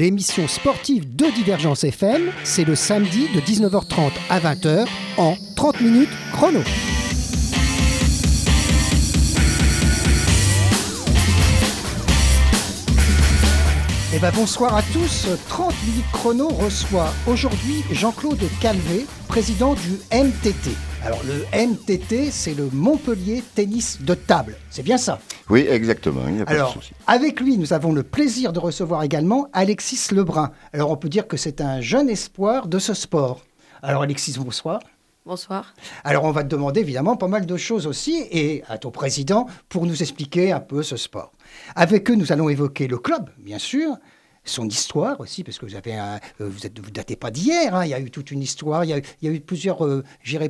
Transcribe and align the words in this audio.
30 0.00 0.12
minutes 0.12 0.28
chrono, 0.32 0.46
l'émission 0.46 0.48
sportive 0.48 1.14
de 1.14 1.26
Divergence 1.34 1.84
FM, 1.84 2.30
c'est 2.42 2.64
le 2.64 2.74
samedi 2.74 3.28
de 3.34 3.40
19h30 3.40 4.10
à 4.30 4.40
20h 4.40 4.86
en 5.18 5.36
30 5.56 5.80
minutes 5.82 6.08
chrono. 6.32 6.60
Eh 14.12 14.18
ben 14.18 14.32
bonsoir 14.34 14.74
à 14.74 14.82
tous. 14.82 15.28
30 15.48 15.74
minutes 15.86 16.04
chrono 16.12 16.48
reçoit 16.48 17.12
aujourd'hui 17.26 17.84
Jean-Claude 17.92 18.42
Calvé, 18.60 19.06
président 19.28 19.74
du 19.74 20.00
MTT. 20.12 20.89
Alors 21.04 21.20
le 21.24 21.44
MTT, 21.66 22.30
c'est 22.30 22.54
le 22.54 22.68
Montpellier 22.72 23.42
Tennis 23.54 24.02
de 24.02 24.14
Table. 24.14 24.56
C'est 24.70 24.82
bien 24.82 24.98
ça? 24.98 25.18
Oui, 25.48 25.66
exactement. 25.68 26.22
Il 26.28 26.34
n'y 26.34 26.40
a 26.42 26.44
pas 26.44 26.52
Alors, 26.52 26.74
de 26.76 26.80
souci. 26.82 26.92
avec 27.06 27.40
lui, 27.40 27.56
nous 27.56 27.72
avons 27.72 27.92
le 27.92 28.02
plaisir 28.02 28.52
de 28.52 28.58
recevoir 28.58 29.02
également 29.02 29.48
Alexis 29.52 30.12
Lebrun. 30.14 30.52
Alors 30.72 30.90
on 30.90 30.96
peut 30.96 31.08
dire 31.08 31.26
que 31.26 31.36
c'est 31.36 31.60
un 31.62 31.80
jeune 31.80 32.10
espoir 32.10 32.66
de 32.68 32.78
ce 32.78 32.92
sport. 32.94 33.40
Alors 33.82 34.02
Alexis, 34.02 34.36
bonsoir. 34.38 34.80
Bonsoir. 35.24 35.74
Alors 36.04 36.24
on 36.24 36.32
va 36.32 36.42
te 36.44 36.48
demander 36.48 36.80
évidemment 36.80 37.16
pas 37.16 37.28
mal 37.28 37.46
de 37.46 37.56
choses 37.56 37.86
aussi 37.86 38.24
et 38.30 38.62
à 38.68 38.76
ton 38.78 38.90
président 38.90 39.46
pour 39.68 39.86
nous 39.86 40.02
expliquer 40.02 40.52
un 40.52 40.60
peu 40.60 40.82
ce 40.82 40.96
sport. 40.96 41.32
Avec 41.76 42.10
eux, 42.10 42.14
nous 42.14 42.30
allons 42.32 42.48
évoquer 42.50 42.88
le 42.88 42.98
club, 42.98 43.30
bien 43.38 43.58
sûr, 43.58 43.96
son 44.44 44.68
histoire 44.68 45.20
aussi, 45.20 45.44
parce 45.44 45.58
que 45.58 45.66
vous 45.66 45.74
avez 45.74 45.94
un, 45.94 46.16
euh, 46.40 46.48
vous 46.48 46.66
êtes, 46.66 46.78
vous 46.78 46.90
datez 46.90 47.16
pas 47.16 47.30
d'hier. 47.30 47.74
hein, 47.74 47.84
il 47.84 47.90
y 47.90 47.94
a 47.94 48.00
eu 48.00 48.10
toute 48.10 48.30
une 48.30 48.42
histoire, 48.42 48.84
il 48.84 48.90
y 48.90 49.28
a 49.28 49.30
eu, 49.30 49.40
plusieurs, 49.40 49.84
euh, 49.84 50.02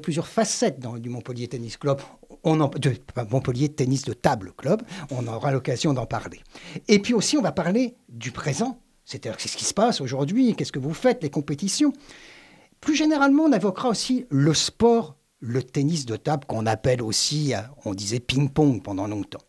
plusieurs 0.03 0.27
facettes 0.27 0.81
dans 0.81 0.97
du 0.97 1.09
Montpellier 1.09 1.49
Tennis 1.49 1.77
Club. 1.77 2.01
On 2.45 2.57
de, 2.57 2.95
Montpellier 3.31 3.69
Tennis 3.69 4.05
de 4.05 4.13
Table 4.13 4.53
Club. 4.57 4.83
On 5.11 5.27
aura 5.27 5.53
l'occasion 5.53 5.93
d'en 5.93 6.07
parler. 6.07 6.41
Et 6.89 6.99
puis 7.01 7.13
aussi, 7.13 7.37
on 7.37 7.43
va 7.43 7.53
parler 7.53 7.97
du 8.09 8.31
présent. 8.31 8.81
C'est-à-dire 9.05 9.37
qu'est-ce 9.37 9.57
qui 9.57 9.65
se 9.65 9.75
passe 9.75 10.01
aujourd'hui, 10.01 10.55
qu'est-ce 10.55 10.73
que 10.73 10.79
vous 10.79 10.95
faites, 10.95 11.23
les 11.23 11.31
compétitions. 11.31 11.93
Plus 12.81 12.95
généralement, 12.95 13.45
on 13.45 13.53
évoquera 13.53 13.89
aussi 13.89 14.25
le 14.31 14.55
sport, 14.55 15.17
le 15.41 15.63
tennis 15.63 16.07
de 16.07 16.17
table 16.17 16.45
qu'on 16.47 16.65
appelle 16.65 17.03
aussi, 17.03 17.55
euh, 17.55 17.61
on 17.85 17.93
disait 17.93 18.21
ping-pong 18.21 18.83
pendant 18.83 19.07
longtemps. 19.07 19.41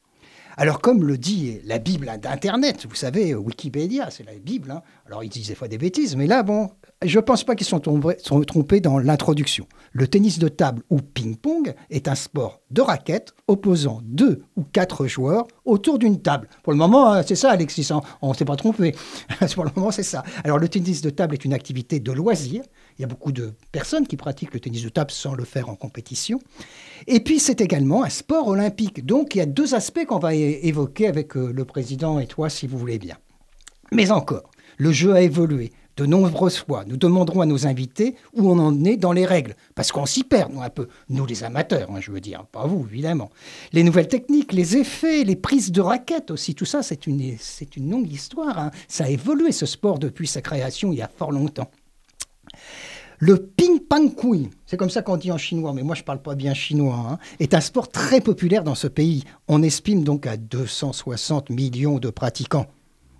Alors 0.57 0.81
comme 0.81 1.05
le 1.05 1.17
dit 1.17 1.59
la 1.66 1.80
Bible 1.80 2.11
d'Internet, 2.21 2.85
vous 2.89 2.95
savez, 2.95 3.33
Wikipédia, 3.33 4.09
c'est 4.11 4.25
la 4.25 4.33
Bible, 4.33 4.71
hein. 4.71 4.81
alors 5.07 5.23
ils 5.23 5.30
disent 5.30 5.47
des 5.47 5.56
fois 5.56 5.67
des 5.67 5.78
bêtises, 5.78 6.16
mais 6.16 6.28
là, 6.28 6.44
bon, 6.44 6.69
je 7.03 7.17
ne 7.17 7.23
pense 7.23 7.44
pas 7.44 7.56
qu'ils 7.56 7.67
sont, 7.67 7.81
sont 8.19 8.41
trompés 8.41 8.81
dans 8.81 9.00
l'introduction. 9.00 9.66
Le 9.91 10.07
tennis 10.07 10.40
de 10.40 10.47
table 10.47 10.84
ou 10.90 10.97
ping-pong 10.97 11.73
est 11.90 12.07
un 12.07 12.16
sport 12.16 12.61
de 12.69 12.81
raquettes 12.81 13.34
opposant 13.47 14.01
deux 14.03 14.44
ou 14.56 14.63
quatre 14.63 15.07
joueurs 15.07 15.47
autour 15.66 16.00
d'une 16.00 16.22
table. 16.22 16.47
Pour 16.63 16.73
le 16.73 16.78
moment, 16.78 17.13
euh, 17.13 17.22
c'est 17.25 17.35
ça, 17.35 17.51
Alexis, 17.51 17.88
hein, 17.91 18.01
on 18.22 18.29
ne 18.29 18.34
s'est 18.34 18.45
pas 18.45 18.56
trompé. 18.56 18.95
Pour 19.56 19.66
le 19.66 19.72
moment, 19.75 19.91
c'est 19.91 20.03
ça. 20.03 20.23
Alors 20.44 20.59
le 20.59 20.69
tennis 20.69 21.01
de 21.01 21.09
table 21.09 21.34
est 21.34 21.45
une 21.45 21.53
activité 21.53 22.00
de 22.00 22.11
loisir. 22.11 22.63
Il 22.97 23.02
y 23.02 23.06
a 23.06 23.07
beaucoup 23.07 23.31
de 23.31 23.53
personnes 23.72 24.07
qui 24.07 24.18
pratiquent 24.18 24.53
le 24.53 24.59
tennis 24.59 24.84
de 24.84 24.90
table 24.90 25.12
sans 25.12 25.34
le 25.34 25.44
faire 25.44 25.69
en 25.69 25.75
compétition. 25.75 26.40
Et 27.07 27.19
puis, 27.19 27.40
c'est 27.40 27.62
également 27.62 28.03
un 28.03 28.09
sport 28.09 28.47
olympique. 28.47 29.06
Donc, 29.06 29.35
il 29.35 29.40
y 29.40 29.41
a 29.41 29.46
deux 29.46 29.75
aspects 29.75 30.06
qu'on 30.06 30.19
va 30.19 30.35
évoquer 30.35 31.07
avec 31.07 31.35
euh, 31.35 31.52
le 31.52 31.66
président 31.66 32.19
et 32.19 32.28
toi, 32.28 32.50
si 32.50 32.68
vous 32.68 32.78
voulez 32.78 33.00
bien. 33.00 33.18
Mais 33.91 34.12
encore, 34.12 34.52
le 34.78 34.91
jeu 34.91 35.13
a 35.13 35.22
évolué. 35.22 35.72
De 35.97 36.06
nombreuses 36.06 36.57
fois, 36.57 36.85
nous 36.88 36.96
demanderons 36.96 37.41
à 37.41 37.46
nos 37.46 37.68
invités 37.68 38.16
où 38.34 38.50
on 38.50 38.57
en 38.59 38.85
est 38.85 38.96
dans 38.96 39.12
les 39.12 39.25
règles, 39.25 39.56
parce 39.75 39.91
qu'on 39.91 40.06
s'y 40.06 40.23
perd, 40.23 40.53
nous, 40.53 40.62
un 40.62 40.69
peu. 40.69 40.88
Nous, 41.09 41.25
les 41.25 41.44
amateurs, 41.44 41.91
hein, 41.91 42.00
je 42.00 42.12
veux 42.12 42.22
dire, 42.22 42.46
pas 42.46 42.66
vous, 42.66 42.88
évidemment. 42.90 43.29
Les 43.73 43.84
nouvelles 43.84 44.08
techniques, 44.08 44.53
les 44.53 44.78
effets, 44.78 45.25
les 45.25 45.35
prises 45.35 45.72
de 45.72 45.81
raquettes 45.81 46.31
aussi, 46.31 46.56
tout 46.56 46.66
ça, 46.66 46.81
c'est 46.81 47.08
une, 47.08 47.35
c'est 47.38 47.75
une 47.75 47.91
longue 47.91 48.09
histoire. 48.09 48.58
hein. 48.58 48.72
Ça 48.88 49.03
a 49.03 49.09
évolué, 49.09 49.52
ce 49.52 49.66
sport, 49.66 50.00
depuis 50.00 50.28
sa 50.28 50.41
création, 50.41 50.94
il 50.94 51.00
y 51.00 51.02
a 51.02 51.12
fort 51.13 51.34
longtemps. 51.34 51.69
Le 53.23 53.38
ping-pong 53.38 54.16
kui, 54.16 54.49
c'est 54.66 54.77
comme 54.77 54.89
ça 54.89 55.03
qu'on 55.03 55.16
dit 55.16 55.31
en 55.31 55.38
chinois, 55.38 55.73
mais 55.73 55.83
moi 55.83 55.94
je 55.94 56.01
parle 56.01 56.23
pas 56.23 56.33
bien 56.33 56.55
chinois, 56.55 57.05
hein, 57.07 57.19
est 57.39 57.53
un 57.53 57.61
sport 57.61 57.89
très 57.89 58.19
populaire 58.19 58.63
dans 58.63 58.73
ce 58.73 58.88
pays. 58.88 59.25
On 59.47 59.61
estime 59.61 60.03
donc 60.03 60.25
à 60.25 60.38
260 60.38 61.51
millions 61.51 61.99
de 61.99 62.09
pratiquants. 62.09 62.66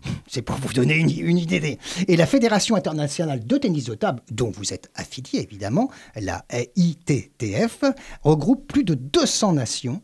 C'est 0.28 0.42
pour 0.42 0.56
vous 0.56 0.74
donner 0.74 0.96
une, 0.96 1.12
une 1.12 1.38
idée. 1.38 1.78
Et 2.08 2.18
la 2.18 2.26
Fédération 2.26 2.76
internationale 2.76 3.46
de 3.46 3.58
tennis 3.58 3.86
de 3.86 3.94
table, 3.94 4.24
dont 4.32 4.50
vous 4.50 4.74
êtes 4.74 4.90
affilié 4.96 5.42
évidemment, 5.42 5.92
la 6.16 6.46
ITTF, 6.76 7.84
regroupe 8.24 8.68
plus 8.68 8.84
de 8.84 8.96
200 8.96 9.54
nations 9.54 10.02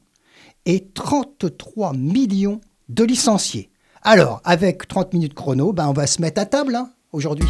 et 0.66 0.90
33 0.94 1.94
millions 1.94 2.62
de 2.90 3.04
licenciés. 3.04 3.72
Alors, 4.04 4.42
avec 4.44 4.88
30 4.88 5.14
minutes 5.14 5.34
chrono, 5.34 5.74
ben, 5.74 5.88
on 5.88 5.94
va 5.94 6.08
se 6.08 6.22
mettre 6.22 6.40
à 6.40 6.46
table 6.46 6.76
hein, 6.76 6.92
aujourd'hui. 7.12 7.50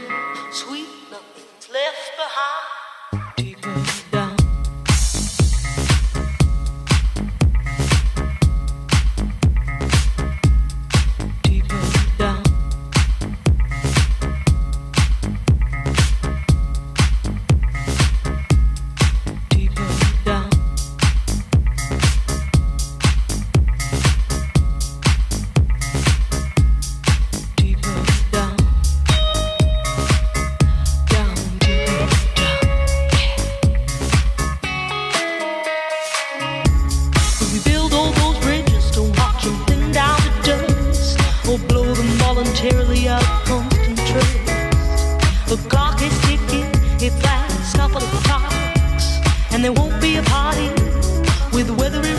the 51.71 51.77
weather 51.77 52.10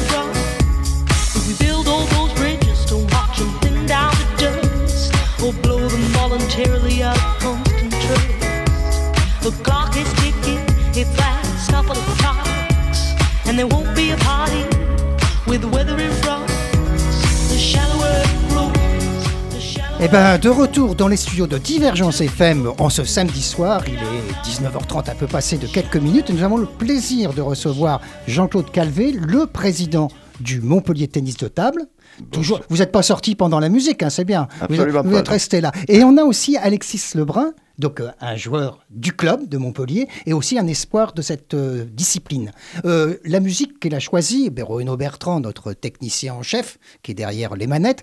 Eh 20.05 20.09
ben, 20.09 20.37
de 20.37 20.49
retour 20.49 20.97
dans 20.97 21.07
les 21.07 21.17
studios 21.17 21.47
de 21.47 21.59
Divergence 21.59 22.21
FM 22.21 22.73
en 22.79 22.91
ce 22.91 23.05
samedi 23.05 23.41
soir, 23.41 23.85
il 23.87 23.95
est 23.95 24.33
19h30 24.45 25.09
un 25.09 25.15
peu 25.15 25.29
passé 25.29 25.59
de 25.59 25.69
quelques 25.69 25.95
minutes, 25.97 26.29
nous 26.31 26.43
avons 26.43 26.57
le 26.57 26.67
plaisir 26.67 27.33
de 27.33 27.41
recevoir 27.41 28.01
Jean-Claude 28.27 28.73
Calvé, 28.73 29.13
le 29.13 29.47
président 29.47 30.09
du 30.41 30.61
Montpellier 30.61 31.07
Tennis 31.07 31.37
de 31.37 31.47
Table. 31.47 31.83
Toujours, 32.31 32.61
vous 32.69 32.79
n'êtes 32.79 32.93
pas 32.93 33.03
sorti 33.03 33.35
pendant 33.35 33.59
la 33.61 33.69
musique, 33.69 34.03
hein, 34.03 34.11
c'est 34.11 34.25
bien. 34.25 34.49
Vous 34.53 34.65
êtes, 34.65 34.71
Absolument 34.73 35.03
vous 35.03 35.11
pas, 35.11 35.19
êtes 35.19 35.29
resté 35.29 35.61
là. 35.61 35.73
Et 35.89 36.05
on 36.05 36.17
a 36.17 36.23
aussi 36.23 36.57
Alexis 36.57 37.03
Lebrun, 37.15 37.53
donc 37.79 38.01
euh, 38.01 38.11
un 38.21 38.37
joueur 38.37 38.85
du 38.91 39.13
club 39.15 39.49
de 39.49 39.57
Montpellier 39.59 40.07
et 40.27 40.33
aussi 40.35 40.59
un 40.59 40.67
espoir 40.67 41.13
de 41.15 41.23
cette 41.23 41.55
euh, 41.55 41.85
discipline. 41.91 42.53
Euh, 42.85 43.17
la 43.25 43.41
musique 43.41 43.81
qu'il 43.81 43.95
a 43.95 43.99
choisie, 43.99 44.51
ben, 44.51 44.65
Renaud 44.65 44.97
Bertrand, 44.97 45.41
notre 45.41 45.73
technicien 45.73 46.35
en 46.35 46.43
chef, 46.43 46.79
qui 47.03 47.13
est 47.13 47.15
derrière 47.15 47.57
les 47.57 47.67
manettes, 47.67 48.03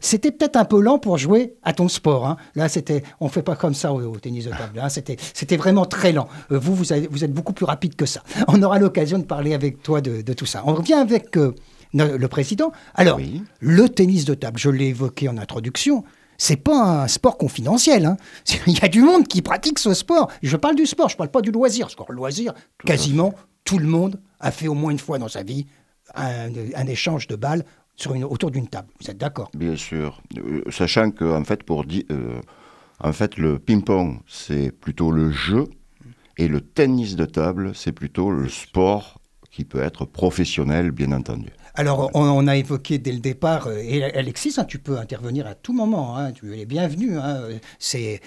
c'était 0.00 0.30
peut-être 0.30 0.56
un 0.56 0.64
peu 0.64 0.80
lent 0.80 0.98
pour 0.98 1.18
jouer 1.18 1.54
à 1.62 1.72
ton 1.72 1.88
sport. 1.88 2.26
hein. 2.26 2.36
Là, 2.54 2.68
c'était, 2.68 3.02
on 3.20 3.28
fait 3.28 3.42
pas 3.42 3.56
comme 3.56 3.74
ça 3.74 3.92
au, 3.92 4.00
au 4.00 4.16
tennis 4.18 4.44
de 4.44 4.50
table. 4.50 4.80
hein. 4.80 4.88
C'était, 4.88 5.16
c'était 5.34 5.56
vraiment 5.56 5.84
très 5.84 6.12
lent. 6.12 6.28
Vous, 6.50 6.74
vous, 6.74 6.92
avez- 6.92 7.08
vous 7.10 7.24
êtes 7.24 7.32
beaucoup 7.32 7.52
plus 7.52 7.66
rapide 7.66 7.96
que 7.96 8.06
ça. 8.06 8.22
On 8.46 8.62
aura 8.62 8.78
l'occasion 8.78 9.18
de 9.18 9.24
parler 9.24 9.52
avec 9.54 9.82
toi 9.82 10.00
de, 10.00 10.22
de 10.22 10.32
tout 10.32 10.46
ça. 10.46 10.62
On 10.66 10.74
revient 10.74 10.94
avec 10.94 11.36
le 11.94 12.26
président. 12.26 12.72
Alors, 12.94 13.16
Oui. 13.16 13.42
le 13.60 13.88
tennis 13.88 14.24
de 14.24 14.34
table, 14.34 14.58
je 14.58 14.70
l'ai 14.70 14.86
évoqué 14.88 15.28
en 15.28 15.38
introduction, 15.38 16.04
c'est 16.36 16.56
pas 16.56 17.02
un 17.02 17.08
sport 17.08 17.36
confidentiel. 17.38 18.06
hein. 18.06 18.16
Il 18.66 18.78
y 18.78 18.84
a 18.84 18.88
du 18.88 19.02
monde 19.02 19.26
qui 19.26 19.42
pratique 19.42 19.78
ce 19.78 19.92
sport. 19.94 20.30
Je 20.42 20.56
parle 20.56 20.76
du 20.76 20.86
sport, 20.86 21.08
je 21.08 21.16
parle 21.16 21.30
pas 21.30 21.40
du 21.40 21.50
loisir. 21.50 21.86
Parce 21.86 21.96
que 21.96 22.12
le 22.12 22.16
loisir, 22.16 22.52
quasiment 22.84 23.34
tout 23.64 23.78
le 23.78 23.86
monde 23.86 24.20
a 24.40 24.50
fait 24.50 24.68
au 24.68 24.74
moins 24.74 24.90
une 24.92 24.98
fois 25.00 25.18
dans 25.18 25.28
sa 25.28 25.42
vie 25.42 25.66
un, 26.14 26.48
un 26.74 26.86
échange 26.86 27.26
de 27.26 27.36
balles 27.36 27.64
sur 27.96 28.14
une, 28.14 28.24
autour 28.24 28.50
d'une 28.52 28.68
table. 28.68 28.88
Vous 29.00 29.10
êtes 29.10 29.18
d'accord? 29.18 29.50
Bien 29.56 29.74
sûr. 29.76 30.22
Euh, 30.38 30.62
sachant 30.70 31.10
que, 31.10 31.24
en 31.24 31.42
fait, 31.44 31.64
pour 31.64 31.84
euh, 32.10 32.40
en 33.00 33.12
fait, 33.12 33.36
le 33.36 33.58
ping-pong, 33.58 34.20
c'est 34.28 34.70
plutôt 34.70 35.10
le 35.10 35.32
jeu, 35.32 35.64
et 36.36 36.46
le 36.46 36.60
tennis 36.60 37.16
de 37.16 37.24
table, 37.24 37.72
c'est 37.74 37.90
plutôt 37.92 38.30
le 38.30 38.48
sport 38.48 39.20
qui 39.50 39.64
peut 39.64 39.80
être 39.82 40.04
professionnel, 40.04 40.92
bien 40.92 41.10
entendu. 41.10 41.48
Alors, 41.78 42.10
on, 42.14 42.22
on 42.22 42.46
a 42.48 42.56
évoqué 42.56 42.98
dès 42.98 43.12
le 43.12 43.20
départ, 43.20 43.68
euh, 43.68 43.78
et 43.78 44.02
Alexis, 44.02 44.54
hein, 44.58 44.64
tu 44.64 44.78
peux 44.80 44.98
intervenir 44.98 45.46
à 45.46 45.54
tout 45.54 45.72
moment, 45.72 46.16
hein, 46.18 46.32
tu 46.32 46.58
es 46.58 46.66
bienvenu. 46.66 47.16
Hein, 47.18 47.42
c'est, 47.78 48.20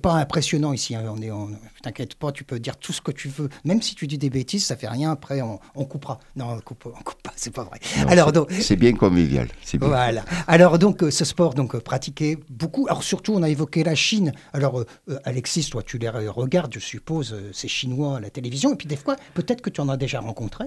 pas 0.00 0.12
impressionnant 0.14 0.72
ici, 0.74 0.94
hein, 0.94 1.04
on 1.08 1.20
est, 1.22 1.30
on- 1.30 1.50
t'inquiète 1.82 2.14
pas, 2.16 2.32
tu 2.32 2.44
peux 2.44 2.60
dire 2.60 2.76
tout 2.76 2.92
ce 2.92 3.00
que 3.00 3.10
tu 3.12 3.28
veux, 3.28 3.48
même 3.64 3.80
si 3.80 3.94
tu 3.94 4.06
dis 4.06 4.18
des 4.18 4.28
bêtises, 4.30 4.66
ça 4.66 4.76
fait 4.76 4.88
rien, 4.88 5.10
après 5.12 5.40
on, 5.40 5.58
on 5.74 5.84
coupera. 5.86 6.18
Non, 6.36 6.50
on 6.50 6.60
coupe, 6.60 6.84
on 6.86 7.02
coupe 7.02 7.22
pas, 7.22 7.32
c'est 7.36 7.52
pas 7.54 7.64
vrai. 7.64 7.80
Non, 7.98 8.08
Alors, 8.08 8.26
c'est- 8.26 8.32
donc, 8.32 8.52
c'est 8.60 8.76
bien 8.76 8.92
convivial. 8.92 9.48
C'est 9.62 9.78
bien. 9.78 9.88
voilà. 9.88 10.24
Alors 10.46 10.78
donc 10.78 11.02
euh, 11.02 11.10
ce 11.10 11.24
sport 11.24 11.54
donc 11.54 11.74
euh, 11.74 11.80
pratiqué 11.80 12.38
beaucoup. 12.50 12.86
Alors 12.88 13.02
surtout 13.02 13.32
on 13.34 13.42
a 13.42 13.48
évoqué 13.48 13.84
la 13.84 13.94
Chine. 13.94 14.32
Alors 14.52 14.80
euh, 14.80 14.86
Alexis, 15.24 15.68
toi 15.70 15.82
tu 15.82 15.96
les 15.98 16.08
re- 16.08 16.28
regardes, 16.28 16.74
je 16.74 16.78
suppose, 16.80 17.34
ces 17.52 17.68
Chinois 17.68 18.18
à 18.18 18.20
la 18.20 18.28
télévision. 18.30 18.72
Et 18.74 18.76
puis 18.76 18.86
des 18.88 18.96
fois 18.96 19.16
peut-être 19.34 19.62
que 19.62 19.70
tu 19.70 19.80
en 19.80 19.88
as 19.88 19.96
déjà 19.96 20.20
rencontré. 20.20 20.64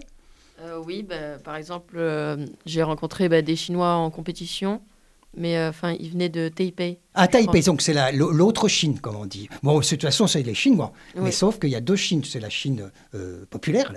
Euh, 0.59 0.81
oui, 0.86 1.04
bah, 1.04 1.38
par 1.44 1.56
exemple, 1.56 1.95
euh, 1.98 2.45
j'ai 2.65 2.81
rencontré 2.83 3.30
bah, 3.30 3.42
des 3.42 3.56
Chinois 3.56 3.94
en 3.94 4.09
compétition, 4.09 4.81
mais 5.36 5.55
euh, 5.58 5.70
enfin, 5.70 5.96
ils 6.00 6.10
venaient 6.12 6.29
de 6.29 6.50
Taipei. 6.50 6.98
À 7.13 7.27
Taipei, 7.27 7.62
donc 7.62 7.81
c'est 7.84 7.93
la- 7.93 8.12
l'au- 8.12 8.31
l'autre 8.31 8.67
Chine, 8.67 9.00
comme 9.00 9.15
on 9.17 9.25
dit. 9.27 9.50
Bon, 9.62 9.79
de 9.79 9.86
toute 9.86 10.01
façon, 10.01 10.25
c'est 10.25 10.41
les 10.41 10.55
Chinois. 10.55 10.93
Mais 11.15 11.31
sauf 11.31 11.60
qu'il 11.60 11.70
y 11.70 11.75
a 11.75 11.81
deux 11.81 11.96
Chines. 11.96 12.24
C'est 12.24 12.39
la 12.39 12.50
Chine 12.50 12.89
euh, 13.13 13.46
populaire, 13.50 13.93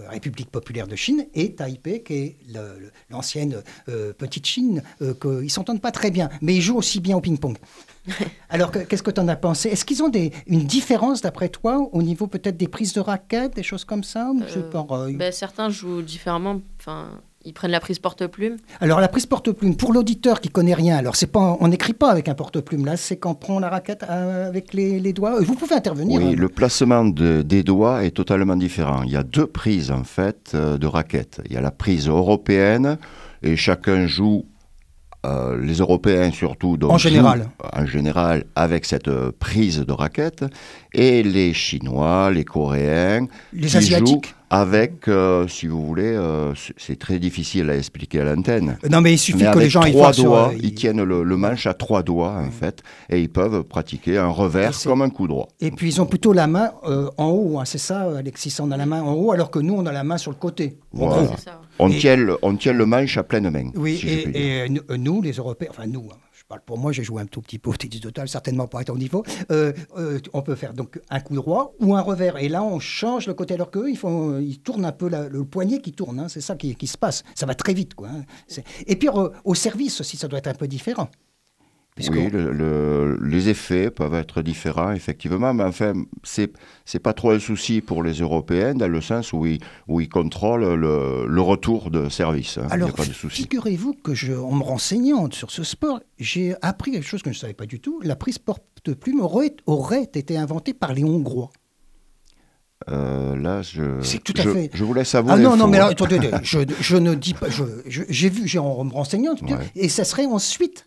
la 0.00 0.10
République 0.10 0.50
populaire 0.50 0.86
de 0.86 0.94
Chine, 0.96 1.26
et 1.34 1.54
Taipei, 1.54 2.02
qui 2.02 2.14
est 2.14 2.36
le- 2.52 2.78
le- 2.78 2.92
l'ancienne 3.10 3.62
euh, 3.88 4.12
petite 4.12 4.46
Chine, 4.46 4.82
euh, 5.02 5.14
que, 5.14 5.42
ils 5.42 5.50
s'entendent 5.50 5.80
pas 5.82 5.92
très 5.92 6.12
bien, 6.12 6.28
mais 6.42 6.54
ils 6.54 6.62
jouent 6.62 6.76
aussi 6.78 7.00
bien 7.00 7.16
au 7.16 7.20
ping-pong. 7.20 7.56
Alors, 8.50 8.70
que- 8.70 8.80
qu'est-ce 8.80 9.02
que 9.02 9.10
tu 9.10 9.20
en 9.20 9.28
as 9.28 9.36
pensé? 9.36 9.68
Est-ce 9.70 9.84
qu'ils 9.84 10.02
ont 10.02 10.08
des, 10.08 10.32
une 10.46 10.64
différence, 10.64 11.22
d'après 11.22 11.48
toi, 11.48 11.88
au 11.92 12.02
niveau 12.02 12.26
peut-être 12.26 12.56
des 12.56 12.68
prises 12.68 12.92
de 12.92 13.00
raquettes, 13.00 13.54
des 13.56 13.62
choses 13.62 13.84
comme 13.84 14.04
ça 14.04 14.30
ou 14.34 14.42
Euh, 14.42 14.70
pareil 14.70 15.16
Bah, 15.16 15.32
certains 15.32 15.70
jouent 15.70 16.02
différemment. 16.02 16.60
Enfin, 16.80 17.06
ils 17.46 17.52
prennent 17.52 17.70
la 17.72 17.80
prise 17.80 17.98
porte-plume. 17.98 18.56
Alors, 18.80 19.00
la 19.00 19.08
prise 19.08 19.26
porte-plume, 19.26 19.76
pour 19.76 19.92
l'auditeur 19.92 20.40
qui 20.40 20.48
connaît 20.48 20.72
rien, 20.74 20.96
alors 20.96 21.14
c'est 21.16 21.26
pas, 21.26 21.56
on 21.60 21.68
n'écrit 21.68 21.92
pas 21.92 22.10
avec 22.10 22.28
un 22.28 22.34
porte-plume, 22.34 22.84
là, 22.86 22.96
c'est 22.96 23.16
qu'on 23.16 23.34
prend 23.34 23.58
la 23.58 23.68
raquette 23.68 24.02
euh, 24.08 24.48
avec 24.48 24.72
les, 24.72 24.98
les 25.00 25.12
doigts. 25.12 25.40
Vous 25.40 25.54
pouvez 25.54 25.74
intervenir. 25.74 26.20
Oui, 26.22 26.28
hein. 26.32 26.36
le 26.36 26.48
placement 26.48 27.04
de- 27.04 27.42
des 27.42 27.62
doigts 27.62 28.04
est 28.04 28.12
totalement 28.12 28.56
différent. 28.56 29.02
Il 29.02 29.12
y 29.12 29.16
a 29.16 29.22
deux 29.22 29.46
prises 29.46 29.90
en 29.90 30.04
fait 30.04 30.52
euh, 30.54 30.78
de 30.78 30.86
raquettes. 30.86 31.40
Il 31.46 31.52
y 31.52 31.56
a 31.56 31.60
la 31.60 31.70
prise 31.70 32.08
européenne 32.08 32.98
et 33.42 33.56
chacun 33.56 34.06
joue, 34.06 34.46
euh, 35.24 35.58
les 35.60 35.74
Européens 35.74 36.30
surtout, 36.30 36.76
donc 36.76 36.90
En 36.92 36.98
général. 36.98 37.48
en 37.72 37.86
général 37.86 38.44
avec 38.54 38.84
cette 38.84 39.08
euh, 39.08 39.32
prise 39.38 39.78
de 39.80 39.92
raquette 39.92 40.44
et 40.92 41.22
les 41.22 41.52
Chinois, 41.54 42.30
les 42.30 42.44
Coréens, 42.44 43.26
Les 43.52 43.76
Asiatiques 43.76 44.26
jouent 44.28 44.43
avec, 44.54 45.08
euh, 45.08 45.48
si 45.48 45.66
vous 45.66 45.84
voulez, 45.84 46.04
euh, 46.14 46.52
c'est- 46.76 46.96
très 46.98 47.18
difficile 47.18 47.70
à 47.70 47.76
expliquer 47.76 48.20
à 48.20 48.24
l'antenne. 48.24 48.78
Non, 48.88 49.00
mais 49.00 49.12
il 49.14 49.18
suffit 49.18 49.42
Mais 49.42 49.50
que 49.50 49.58
les 49.58 49.68
gens 49.68 49.82
ils 49.82 49.92
trois 49.92 50.12
doigts, 50.12 50.50
euh, 50.52 50.58
ils 50.62 50.74
tiennent 50.74 51.02
le, 51.02 51.24
le 51.24 51.36
manche 51.36 51.66
à 51.66 51.74
trois 51.74 52.04
doigts 52.04 52.36
en 52.38 52.50
fait, 52.52 52.82
et 53.10 53.20
ils 53.20 53.28
peuvent 53.28 53.64
pratiquer 53.64 54.16
un 54.16 54.28
revers 54.28 54.72
comme 54.84 55.02
un 55.02 55.10
coup 55.10 55.26
droit. 55.26 55.48
Et 55.60 55.72
puis 55.72 55.88
ils 55.88 56.00
ont 56.00 56.06
plutôt 56.06 56.32
la 56.32 56.46
main 56.46 56.70
euh, 56.86 57.10
en 57.18 57.30
haut, 57.30 57.58
hein, 57.58 57.64
c'est 57.64 57.78
ça, 57.78 58.02
Alexis 58.16 58.54
On 58.60 58.70
a 58.70 58.76
la 58.76 58.86
main 58.86 59.02
en 59.02 59.12
haut, 59.14 59.32
alors 59.32 59.50
que 59.50 59.58
nous, 59.58 59.74
on 59.74 59.84
a 59.86 59.92
la 59.92 60.04
main 60.04 60.18
sur 60.18 60.30
le 60.30 60.36
côté. 60.36 60.78
Voilà. 60.92 61.30
On, 61.80 61.90
Et- 61.90 61.98
tient 61.98 62.14
le, 62.16 62.38
on 62.42 62.54
tient 62.54 62.72
le 62.72 62.86
manche 62.86 63.16
à 63.18 63.24
pleine 63.24 63.50
main. 63.50 63.70
Oui, 63.74 63.96
si 63.98 64.06
et, 64.08 64.64
et 64.64 64.68
nous- 64.68 64.82
nous, 64.96 65.20
les 65.20 65.32
Européens, 65.32 65.68
enfin 65.70 65.86
nous, 65.88 66.06
hein, 66.12 66.16
pour 66.66 66.78
moi, 66.78 66.92
j'ai 66.92 67.02
joué 67.02 67.22
un 67.22 67.26
tout 67.26 67.40
petit 67.40 67.58
peu 67.58 67.70
au 67.70 67.74
tennis 67.74 68.00
total, 68.00 68.28
certainement 68.28 68.66
pas 68.66 68.80
à 68.80 68.84
ton 68.84 68.96
niveau. 68.96 69.24
euh, 69.50 69.72
euh, 69.96 70.18
on 70.32 70.42
peut 70.42 70.54
faire 70.54 70.74
donc 70.74 71.00
un 71.10 71.20
coup 71.20 71.34
droit 71.34 71.74
ou 71.80 71.94
un 71.94 72.00
revers. 72.00 72.36
Et 72.38 72.48
là, 72.48 72.62
on 72.62 72.78
change 72.80 73.26
le 73.26 73.34
côté, 73.34 73.54
alors 73.54 73.70
qu'eux, 73.70 73.90
ils, 73.90 73.98
ils 74.42 74.60
tournent 74.60 74.84
un 74.84 74.92
peu 74.92 75.08
le 75.08 75.44
poignet 75.44 75.80
qui 75.80 75.92
tourne. 75.92 76.20
hein, 76.20 76.28
c'est 76.28 76.40
ça 76.40 76.54
qui, 76.56 76.86
se 76.86 76.98
passe. 76.98 77.24
Ça 77.34 77.46
va 77.46 77.54
très 77.54 77.74
vite, 77.74 77.94
quoi. 77.94 78.08
hein. 78.08 78.24
Et 78.86 78.96
puis 78.96 79.08
au 79.44 79.54
service 79.54 80.00
aussi, 80.00 80.16
ça 80.16 80.28
doit 80.28 80.38
être 80.38 80.48
un 80.48 80.54
peu 80.54 80.68
différent. 80.68 81.08
Puisque- 81.94 82.10
Oui, 82.12 82.28
le- 82.28 82.50
le- 82.52 83.16
les 83.22 83.48
effets 83.50 83.88
peuvent 83.88 84.14
être 84.14 84.42
différents, 84.42 84.90
effectivement, 84.90 85.54
mais 85.54 85.62
enfin, 85.62 85.92
c'est 86.24 86.50
c'est 86.84 86.98
pas 86.98 87.12
trop 87.12 87.30
un 87.30 87.38
souci 87.38 87.80
pour 87.82 88.02
les 88.02 88.14
Européens, 88.14 88.74
dans 88.74 88.88
le 88.88 89.00
sens 89.00 89.32
où 89.32 89.46
ils, 89.46 89.60
où 89.86 90.00
ils 90.00 90.08
contrôlent 90.08 90.74
le, 90.74 91.26
le 91.28 91.40
retour 91.40 91.92
de 91.92 92.08
service. 92.08 92.58
hein. 92.58 92.66
Alors, 92.70 92.90
figurez-vous 93.28 93.94
que 94.02 94.12
je, 94.12 94.32
en 94.32 94.50
me 94.56 94.64
renseignant 94.64 95.30
sur 95.30 95.52
ce 95.52 95.62
sport, 95.62 96.00
j'ai 96.18 96.56
appris 96.62 96.90
quelque 96.90 97.06
chose 97.06 97.22
que 97.22 97.30
je 97.30 97.36
ne 97.36 97.40
savais 97.40 97.54
pas 97.54 97.66
du 97.66 97.78
tout. 97.78 98.00
La 98.02 98.16
prise 98.16 98.38
porte-plume 98.38 99.20
aurait, 99.20 99.54
aurait 99.66 100.02
été 100.14 100.36
inventée 100.36 100.74
par 100.74 100.94
les 100.94 101.04
Hongrois. 101.04 101.50
Euh, 102.90 103.36
là, 103.36 103.62
je, 103.62 103.82
tout 104.18 104.34
à 104.36 104.42
je, 104.42 104.50
fait- 104.50 104.70
je 104.74 104.84
vous 104.84 104.92
laisse 104.94 105.14
avouer. 105.14 105.32
Ah 105.32 105.38
non, 105.38 105.56
non, 105.56 105.68
mais 105.68 105.78
là, 105.78 105.86
attendez, 105.86 106.18
je, 106.42 106.58
je 106.80 106.96
ne 106.96 107.14
dis 107.14 107.32
pas. 107.34 107.46
J'ai 107.86 108.28
vu, 108.28 108.46
j'ai 108.48 108.58
en 108.58 108.82
me 108.84 108.92
renseignant, 108.92 109.34
Ouais. 109.42 109.56
et 109.76 109.88
ça 109.88 110.04
serait 110.04 110.26
ensuite 110.26 110.86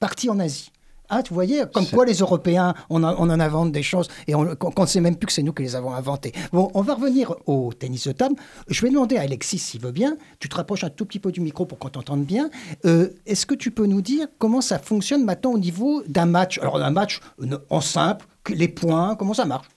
parti 0.00 0.28
en 0.30 0.38
Asie. 0.38 0.70
Ah, 1.10 1.22
tu 1.22 1.34
voyais, 1.34 1.64
comme 1.72 1.86
quoi 1.86 2.06
les 2.06 2.14
Européens, 2.14 2.72
on, 2.88 3.04
a- 3.04 3.14
on 3.18 3.28
en 3.28 3.38
invente 3.38 3.70
des 3.72 3.82
choses 3.82 4.08
et 4.26 4.34
on 4.34 4.44
ne 4.44 4.86
sait 4.86 5.00
même 5.02 5.16
plus 5.16 5.26
que 5.26 5.32
c'est 5.34 5.42
nous 5.42 5.52
qui 5.52 5.62
les 5.62 5.76
avons 5.76 5.92
inventées. 5.92 6.32
Bon, 6.50 6.70
on 6.72 6.80
va 6.80 6.94
revenir 6.94 7.34
au 7.46 7.72
tennis 7.74 8.06
de 8.06 8.12
table. 8.12 8.36
Je 8.68 8.80
vais 8.80 8.88
demander 8.88 9.18
à 9.18 9.20
Alexis 9.20 9.58
s'il 9.58 9.82
veut 9.82 9.92
bien. 9.92 10.16
Tu 10.40 10.48
te 10.48 10.56
rapproches 10.56 10.82
un 10.82 10.88
tout 10.88 11.04
petit 11.04 11.18
peu 11.20 11.30
du 11.30 11.42
micro 11.42 11.66
pour 11.66 11.78
qu'on 11.78 11.90
t'entende 11.90 12.24
bien. 12.24 12.48
Euh, 12.86 13.10
Est-ce 13.26 13.44
que 13.44 13.54
tu 13.54 13.70
peux 13.70 13.84
nous 13.86 14.00
dire 14.00 14.28
comment 14.38 14.62
ça 14.62 14.78
fonctionne 14.78 15.24
maintenant 15.24 15.52
au 15.52 15.58
niveau 15.58 16.02
d'un 16.08 16.24
match? 16.26 16.58
Alors, 16.58 16.78
un 16.82 16.90
match 16.90 17.20
euh, 17.42 17.58
en 17.68 17.82
simple, 17.82 18.24
que- 18.42 18.54
les 18.54 18.68
points, 18.68 19.14
comment 19.14 19.34
ça 19.34 19.44
marche? 19.44 19.68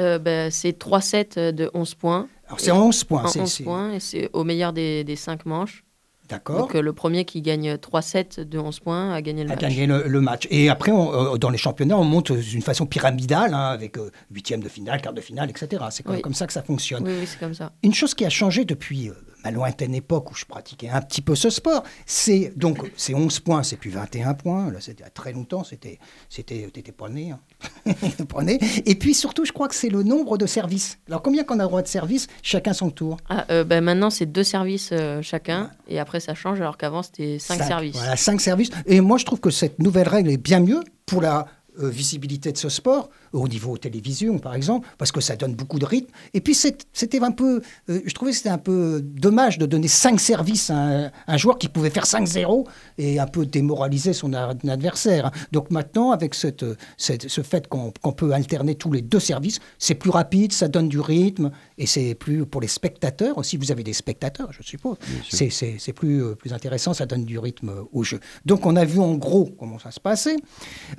Euh, 0.00 0.18
bah, 0.18 0.50
c'est 0.50 0.76
3 0.76 1.00
sets 1.00 1.52
de 1.52 1.70
11 1.74 1.94
points. 1.94 2.26
Alors, 2.48 2.58
c'est 2.58 2.72
en 2.72 2.82
11 2.86 3.04
points. 3.04 3.22
En 3.22 3.28
c'est- 3.28 3.40
11 3.40 3.52
c'est- 3.52 3.62
points, 3.64 3.92
et 3.92 4.00
c'est 4.00 4.30
au 4.32 4.42
meilleur 4.42 4.72
des, 4.72 5.04
des 5.04 5.16
5 5.16 5.46
manches. 5.46 5.84
D'accord. 6.28 6.58
Donc, 6.58 6.74
euh, 6.74 6.80
le 6.82 6.92
premier 6.92 7.24
qui 7.24 7.42
gagne 7.42 7.76
3 7.76 8.00
sets 8.02 8.28
de 8.44 8.58
11 8.58 8.80
points 8.80 9.12
a 9.12 9.20
gagné 9.20 9.42
le 9.42 9.50
match. 9.50 9.58
gagner 9.60 9.86
le, 9.86 10.04
le 10.06 10.20
match. 10.20 10.46
Et 10.50 10.68
après, 10.70 10.90
on, 10.92 11.34
euh, 11.34 11.36
dans 11.36 11.50
les 11.50 11.58
championnats, 11.58 11.98
on 11.98 12.04
monte 12.04 12.32
d'une 12.32 12.62
façon 12.62 12.86
pyramidale, 12.86 13.52
hein, 13.54 13.68
avec 13.70 13.98
euh, 13.98 14.10
huitième 14.30 14.62
de 14.62 14.68
finale, 14.68 15.02
quart 15.02 15.12
de 15.12 15.20
finale, 15.20 15.50
etc. 15.50 15.84
C'est 15.90 16.02
comme, 16.02 16.14
Oui. 16.14 16.22
comme 16.22 16.34
ça 16.34 16.46
que 16.46 16.52
ça 16.52 16.62
fonctionne. 16.62 17.04
Oui, 17.06 17.12
oui, 17.20 17.26
c'est 17.26 17.38
comme 17.38 17.54
ça. 17.54 17.72
Une 17.82 17.92
chose 17.94 18.14
qui 18.14 18.24
a 18.24 18.30
changé 18.30 18.64
depuis 18.64 19.10
ma 19.44 19.50
lointaine 19.50 19.94
époque 19.94 20.30
où 20.30 20.34
je 20.34 20.44
pratiquais 20.44 20.88
un 20.88 21.00
petit 21.02 21.20
peu 21.22 21.34
ce 21.34 21.50
sport, 21.50 21.82
c'est 22.06 22.52
donc 22.56 22.78
c'est 22.96 23.14
11 23.14 23.40
points, 23.40 23.62
c'est 23.62 23.76
plus 23.76 23.90
21 23.90 24.34
points. 24.34 24.70
Là, 24.70 24.78
c'était 24.80 25.04
très 25.10 25.32
longtemps, 25.32 25.64
c'était 25.64 25.98
c'était 26.28 26.68
t'étais 26.72 26.92
pas 26.92 27.08
né. 27.08 27.32
hein. 27.32 27.40
Pas 28.28 28.42
né. 28.42 28.58
Et 28.86 28.94
puis 28.94 29.14
surtout, 29.14 29.44
je 29.44 29.52
crois 29.52 29.68
que 29.68 29.74
c'est 29.74 29.88
le 29.88 30.02
nombre 30.02 30.38
de 30.38 30.46
services. 30.46 30.98
Alors 31.08 31.22
combien 31.22 31.44
qu'on 31.44 31.58
a 31.58 31.64
droit 31.64 31.82
de 31.82 31.88
services 31.88 32.26
Chacun 32.42 32.72
son 32.72 32.90
tour? 32.90 33.16
Ah, 33.28 33.44
euh, 33.50 33.64
bah, 33.64 33.80
maintenant, 33.80 34.10
c'est 34.10 34.26
deux 34.26 34.44
services 34.44 34.90
euh, 34.92 35.20
chacun, 35.22 35.70
et 35.88 35.98
après, 35.98 36.20
ça 36.20 36.34
change, 36.34 36.60
alors 36.60 36.76
qu'avant, 36.78 37.02
c'était 37.02 37.38
5 37.38 37.58
Cinq. 37.58 37.66
services. 37.66 37.96
Voilà, 37.96 38.16
cinq 38.16 38.40
services. 38.40 38.70
Et 38.86 39.00
moi, 39.00 39.18
je 39.18 39.24
trouve 39.24 39.40
que 39.40 39.50
cette 39.50 39.78
nouvelle 39.78 40.08
règle 40.08 40.30
est 40.30 40.36
bien 40.36 40.60
mieux 40.60 40.80
pour 41.06 41.20
la 41.20 41.46
euh, 41.80 41.88
visibilité 41.88 42.52
de 42.52 42.58
ce 42.58 42.68
sport. 42.68 43.08
Au 43.32 43.48
niveau 43.48 43.76
télévision, 43.78 44.38
par 44.38 44.54
exemple, 44.54 44.86
parce 44.98 45.12
que 45.12 45.20
ça 45.20 45.36
donne 45.36 45.54
beaucoup 45.54 45.78
de 45.78 45.84
rythme. 45.86 46.12
Et 46.34 46.40
puis 46.40 46.54
c'était 46.54 47.22
un 47.22 47.30
peu, 47.30 47.62
euh, 47.88 48.00
je 48.04 48.12
trouvais 48.14 48.30
que 48.32 48.36
c'était 48.36 48.48
un 48.50 48.58
peu 48.58 49.00
dommage 49.02 49.58
de 49.58 49.66
donner 49.66 49.88
cinq 49.88 50.20
services 50.20 50.70
à 50.70 50.76
un, 50.76 51.10
un 51.26 51.36
joueur 51.36 51.58
qui 51.58 51.68
pouvait 51.68 51.90
faire 51.90 52.04
5-0 52.04 52.66
et 52.98 53.18
un 53.18 53.26
peu 53.26 53.46
démoraliser 53.46 54.12
son 54.12 54.32
adversaire. 54.32 55.30
Donc 55.52 55.70
maintenant, 55.70 56.10
avec 56.10 56.34
cette, 56.34 56.64
cette- 56.96 57.28
ce 57.28 57.40
fait 57.42 57.68
qu'on 57.68 57.90
peut 58.12 58.32
alterner 58.32 58.74
tous 58.74 58.92
les 58.92 59.02
deux 59.02 59.20
services, 59.20 59.60
c'est 59.78 59.94
plus 59.94 60.10
rapide, 60.10 60.52
ça 60.52 60.68
donne 60.68 60.88
du 60.88 61.00
rythme 61.00 61.50
et 61.78 61.86
c'est 61.86 62.14
plus 62.14 62.44
pour 62.46 62.60
les 62.60 62.68
spectateurs 62.68 63.38
aussi. 63.38 63.56
Vous 63.56 63.70
avez 63.72 63.82
des 63.84 63.92
spectateurs, 63.92 64.50
je 64.52 64.62
suppose. 64.62 64.96
C'est 65.30 65.92
plus, 65.92 66.22
euh, 66.22 66.34
plus 66.34 66.52
intéressant, 66.52 66.94
ça 66.94 67.06
donne 67.06 67.24
du 67.24 67.38
rythme 67.38 67.72
au 67.92 68.02
jeu. 68.02 68.20
Donc 68.46 68.66
on 68.66 68.76
a 68.76 68.84
vu 68.84 68.98
en 68.98 69.14
gros 69.14 69.50
comment 69.58 69.78
ça 69.78 69.90
se 69.90 70.00
passait. 70.00 70.36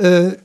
Euh, 0.02 0.36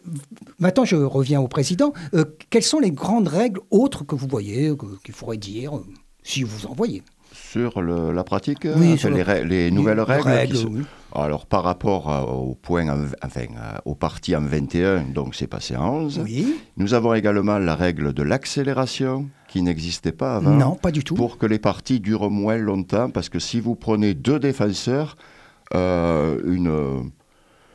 maintenant, 0.59 0.85
je 0.85 0.97
reviens 0.97 1.41
au 1.41 1.49
président. 1.49 1.78
Euh, 2.15 2.25
quelles 2.51 2.63
sont 2.63 2.79
les 2.81 2.91
grandes 2.93 3.29
règles 3.29 3.61
autres 3.71 4.05
que 4.05 4.15
vous 4.15 4.27
voyez, 4.29 4.77
que- 4.77 5.01
qu'il 5.05 5.15
faudrait 5.15 5.37
dire, 5.37 5.77
euh, 5.77 5.85
si 6.23 6.43
vous 6.43 6.67
en 6.67 6.75
voyez 6.75 7.03
Sur 7.33 7.81
le- 7.83 8.11
la 8.13 8.25
pratique, 8.25 8.67
Oui, 8.77 8.97
sur 8.99 9.11
les, 9.11 9.71
nouvelles 9.71 9.97
Les 9.99 10.03
règles, 10.03 10.29
règles, 10.29 10.55
qui 10.55 10.61
sont- 10.63 10.69
oui. 10.69 10.83
Alors 11.15 11.47
par 11.47 11.63
rapport 11.63 12.11
à- 12.11 12.27
au 12.27 12.55
point, 12.55 12.89
en- 12.89 13.07
enfin 13.25 13.47
au 13.85 13.95
parti 13.95 14.35
en 14.37 14.41
21, 14.43 15.03
donc 15.03 15.35
c'est 15.35 15.47
passé 15.47 15.77
en 15.77 15.89
11. 16.05 16.21
Oui. 16.23 16.57
Nous 16.77 16.95
avons 16.95 17.15
également 17.15 17.59
la 17.59 17.75
règle 17.75 18.13
de 18.13 18.23
l'accélération 18.23 19.29
qui 19.49 19.63
n'existait 19.63 20.13
pas 20.13 20.37
avant. 20.37 20.51
Non, 20.51 20.75
pas 20.75 20.91
du 20.91 21.05
tout. 21.05 21.15
Pour 21.15 21.39
que 21.39 21.47
les 21.47 21.59
parties 21.59 22.01
durent 22.01 22.31
moins 22.31 22.57
longtemps, 22.59 23.09
parce 23.11 23.29
que 23.29 23.39
si 23.39 23.61
vous 23.61 23.75
prenez 23.75 24.15
deux 24.15 24.39
défenseurs, 24.39 25.17
euh, 25.75 26.41
une, 26.45 27.11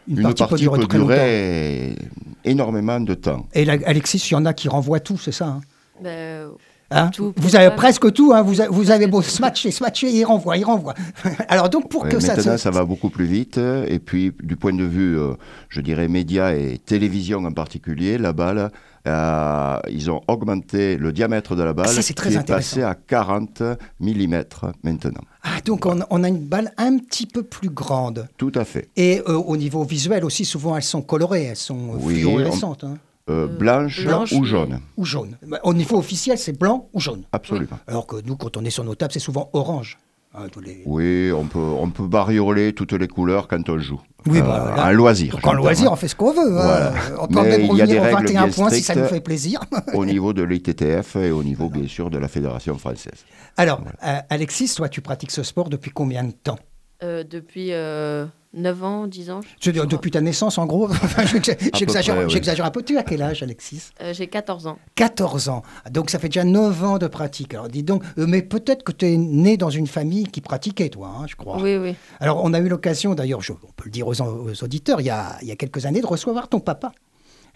Une, 0.07 0.17
une 0.17 0.23
partie, 0.23 0.43
peut 0.47 0.55
durer 0.57 0.79
peut 0.79 0.87
durer 0.87 1.95
énormément 2.43 2.99
de 2.99 3.13
temps. 3.13 3.47
Et 3.53 3.67
Alexis, 3.69 4.17
il 4.29 4.33
y 4.33 4.35
en 4.35 4.45
a 4.45 4.53
qui 4.53 4.67
renvoient 4.67 4.99
tout, 4.99 5.17
c'est 5.17 5.31
ça 5.31 5.47
hein 5.47 5.61
Ben, 6.03 6.47
Hein 6.95 7.09
Tout, 7.09 7.33
vous 7.37 7.55
avez 7.55 7.75
presque 7.75 8.11
tout, 8.13 8.33
hein 8.35 8.43
vous, 8.43 8.61
a- 8.61 8.67
vous 8.67 8.91
avez 8.91 9.07
beau 9.07 9.21
se 9.23 9.41
matcher, 9.41 9.71
se 9.71 9.81
matcher, 9.81 10.11
il 10.11 10.23
renvoie, 10.25 10.57
il 10.57 10.63
renvoie. 10.65 10.93
Alors 11.47 11.69
donc 11.69 11.89
pour 11.89 12.03
Ouais, 12.03 12.09
que 12.09 12.19
ça... 12.19 12.35
maintenant, 12.35 12.57
ça 12.57 12.69
va 12.69 12.85
beaucoup 12.85 13.09
plus 13.09 13.25
vite. 13.25 13.57
Et 13.87 13.97
puis, 13.97 14.31
du 14.43 14.55
point 14.57 14.73
de 14.73 14.83
vue, 14.83 15.17
euh, 15.17 15.33
je 15.69 15.81
dirais, 15.81 16.07
médias 16.07 16.51
et 16.53 16.77
télévision 16.85 17.43
en 17.45 17.51
particulier, 17.51 18.19
la 18.19 18.31
balle, 18.31 18.69
euh, 19.07 19.77
ils 19.89 20.11
ont 20.11 20.21
augmenté 20.27 20.97
le 20.97 21.11
diamètre 21.11 21.55
de 21.55 21.63
la 21.63 21.73
balle, 21.73 21.87
Ah, 21.89 21.93
ça, 21.93 22.01
c'est 22.03 22.13
très 22.13 22.29
qui 22.29 22.35
est 22.35 22.47
passé 22.47 22.83
à 22.83 22.93
40 22.93 23.63
mm 23.99 24.43
maintenant. 24.83 25.21
Donc 25.65 25.85
on, 25.85 25.99
on 26.09 26.23
a 26.23 26.27
une 26.27 26.39
balle 26.39 26.73
un 26.77 26.97
petit 26.97 27.25
peu 27.25 27.43
plus 27.43 27.69
grande. 27.69 28.27
Tout 28.37 28.51
à 28.55 28.65
fait. 28.65 28.89
Et 28.95 29.21
euh, 29.27 29.33
au 29.35 29.55
niveau 29.57 29.83
visuel 29.83 30.25
aussi, 30.25 30.45
souvent 30.45 30.75
elles 30.75 30.83
sont 30.83 31.01
colorées, 31.01 31.43
elles 31.43 31.55
sont 31.55 31.93
euh, 31.93 31.97
Oui, 31.99 32.19
fluorescentes. 32.21 32.83
hein. 32.83 32.97
Euh, 33.29 33.45
Euh, 33.45 33.47
blanche, 33.47 34.03
blanche, 34.03 34.33
ou 34.33 34.43
jaune. 34.43 34.81
Ou 34.97 35.05
jaune. 35.05 35.37
Au 35.63 35.73
niveau 35.73 35.97
officiel, 35.97 36.37
c'est 36.37 36.59
blanc 36.59 36.89
ou 36.93 36.99
jaune. 36.99 37.23
Absolument. 37.31 37.79
Alors 37.87 38.05
que 38.05 38.17
nous, 38.25 38.35
quand 38.35 38.57
on 38.57 38.65
est 38.65 38.69
sur 38.69 38.83
nos 38.83 38.95
tables, 38.95 39.13
c'est 39.13 39.19
souvent 39.21 39.49
orange. 39.53 39.97
Hein, 40.35 40.47
tous 40.51 40.61
les- 40.61 40.81
Oui, 40.87 41.31
on 41.31 41.45
peut, 41.45 41.59
on 41.59 41.89
peut 41.91 42.07
barioler 42.07 42.73
toutes 42.73 42.93
les 42.93 43.07
couleurs 43.07 43.47
quand 43.47 43.69
on 43.69 43.77
joue. 43.77 44.01
Oui, 44.25 44.39
Euh, 44.39 44.41
bah, 44.41 44.73
là- 44.75 44.85
un 44.87 44.91
loisir. 44.91 45.33
Donc 45.35 45.45
en 45.45 45.53
loisir, 45.53 45.91
on 45.91 45.95
fait 45.95 46.07
ce 46.07 46.15
qu'on 46.15 46.31
veut. 46.33 46.57
hein. 46.57 46.63
Voilà. 46.63 46.93
On 47.19 47.27
peut 47.27 47.41
Mais 47.43 47.49
même 47.49 47.61
il 47.71 47.77
y 47.77 47.81
a 47.81 47.85
des 47.85 47.99
revenir 47.99 48.01
aux 48.01 48.03
règles 48.05 48.27
21 48.33 48.43
bien 48.45 48.53
points 48.53 48.69
si 48.71 48.81
ça 48.81 48.95
nous 48.95 49.01
strictes. 49.01 49.13
fait 49.15 49.21
plaisir. 49.21 49.59
au 49.93 50.05
niveau 50.05 50.33
de 50.33 50.41
l'ITTF 50.41 51.17
et 51.17 51.29
au 51.31 51.43
niveau, 51.43 51.69
bien 51.69 51.87
sûr, 51.87 52.09
de 52.09 52.17
la 52.17 52.27
Fédération 52.27 52.77
française. 52.79 53.25
Alors, 53.57 53.81
euh, 54.05 54.15
Alexis, 54.29 54.73
toi, 54.75 54.89
tu 54.89 55.01
pratiques 55.01 55.31
ce 55.31 55.43
sport 55.43 55.69
depuis 55.69 55.91
combien 55.91 56.23
de 56.23 56.31
temps? 56.31 56.57
Euh, 57.03 57.23
depuis 57.23 57.67
euh, 57.73 58.25
9 58.53 58.83
ans, 58.83 59.07
10 59.07 59.31
ans. 59.31 59.39
Je 59.59 59.69
veux 59.69 59.73
dire, 59.73 59.83
je. 59.83 59.87
Depuis 59.89 60.11
ta 60.11 60.21
naissance, 60.21 60.57
en 60.57 60.65
gros 60.65 60.89
J'exagère 61.73 62.65
un 62.65 62.71
peu. 62.71 62.83
Tu 62.83 62.97
as 62.97 63.03
quel 63.03 63.21
âge, 63.21 63.41
Alexis 63.43 63.81
Euh, 64.01 64.13
J'ai 64.13 64.27
14 64.27 64.67
ans. 64.67 64.77
14 64.95 65.49
ans. 65.49 65.63
Donc 65.91 66.09
ça 66.09 66.19
fait 66.19 66.27
déjà 66.29 66.43
9 66.43 66.83
ans 66.83 66.97
de 66.97 67.07
pratique. 67.07 67.53
Alors 67.53 67.67
dis 67.67 67.83
donc, 67.83 68.03
euh, 68.17 68.25
mais 68.27 68.41
peut-être 68.41 68.83
que 68.83 68.91
tu 68.91 69.05
es 69.07 69.17
né 69.17 69.57
dans 69.57 69.69
une 69.69 69.87
famille 69.87 70.25
qui 70.27 70.41
pratiquait, 70.41 70.89
toi, 70.89 71.11
hein, 71.19 71.25
je 71.27 71.35
crois. 71.35 71.61
Oui, 71.61 71.77
oui. 71.77 71.95
Alors 72.19 72.41
on 72.43 72.53
a 72.53 72.59
eu 72.59 72.67
l'occasion, 72.69 73.15
d'ailleurs, 73.15 73.39
on 73.49 73.71
peut 73.75 73.85
le 73.85 73.91
dire 73.91 74.07
aux, 74.07 74.21
aux 74.21 74.63
auditeurs, 74.63 75.01
il 75.01 75.05
y, 75.07 75.09
a, 75.09 75.37
il 75.41 75.47
y 75.47 75.51
a 75.51 75.55
quelques 75.55 75.85
années, 75.85 76.01
de 76.01 76.05
recevoir 76.07 76.47
ton 76.47 76.59
papa. 76.59 76.91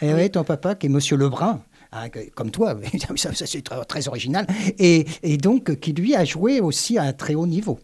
Et 0.01 0.13
oui, 0.13 0.29
ton 0.29 0.43
papa 0.43 0.75
qui 0.75 0.85
est 0.87 0.89
Monsieur 0.89 1.17
Lebrun. 1.17 1.61
hein, 1.91 2.09
que- 2.09 2.29
comme 2.31 2.51
toi, 2.51 2.75
ça, 3.15 3.33
ça, 3.33 3.45
c'est 3.45 3.61
très, 3.63 3.83
très 3.85 4.07
original, 4.07 4.45
et, 4.77 5.05
et 5.23 5.37
donc 5.37 5.79
qui 5.79 5.93
lui 5.93 6.15
a 6.15 6.23
joué 6.25 6.59
aussi 6.59 6.97
à 6.97 7.03
un 7.03 7.13
très 7.13 7.33
haut 7.35 7.47
niveau. 7.47 7.79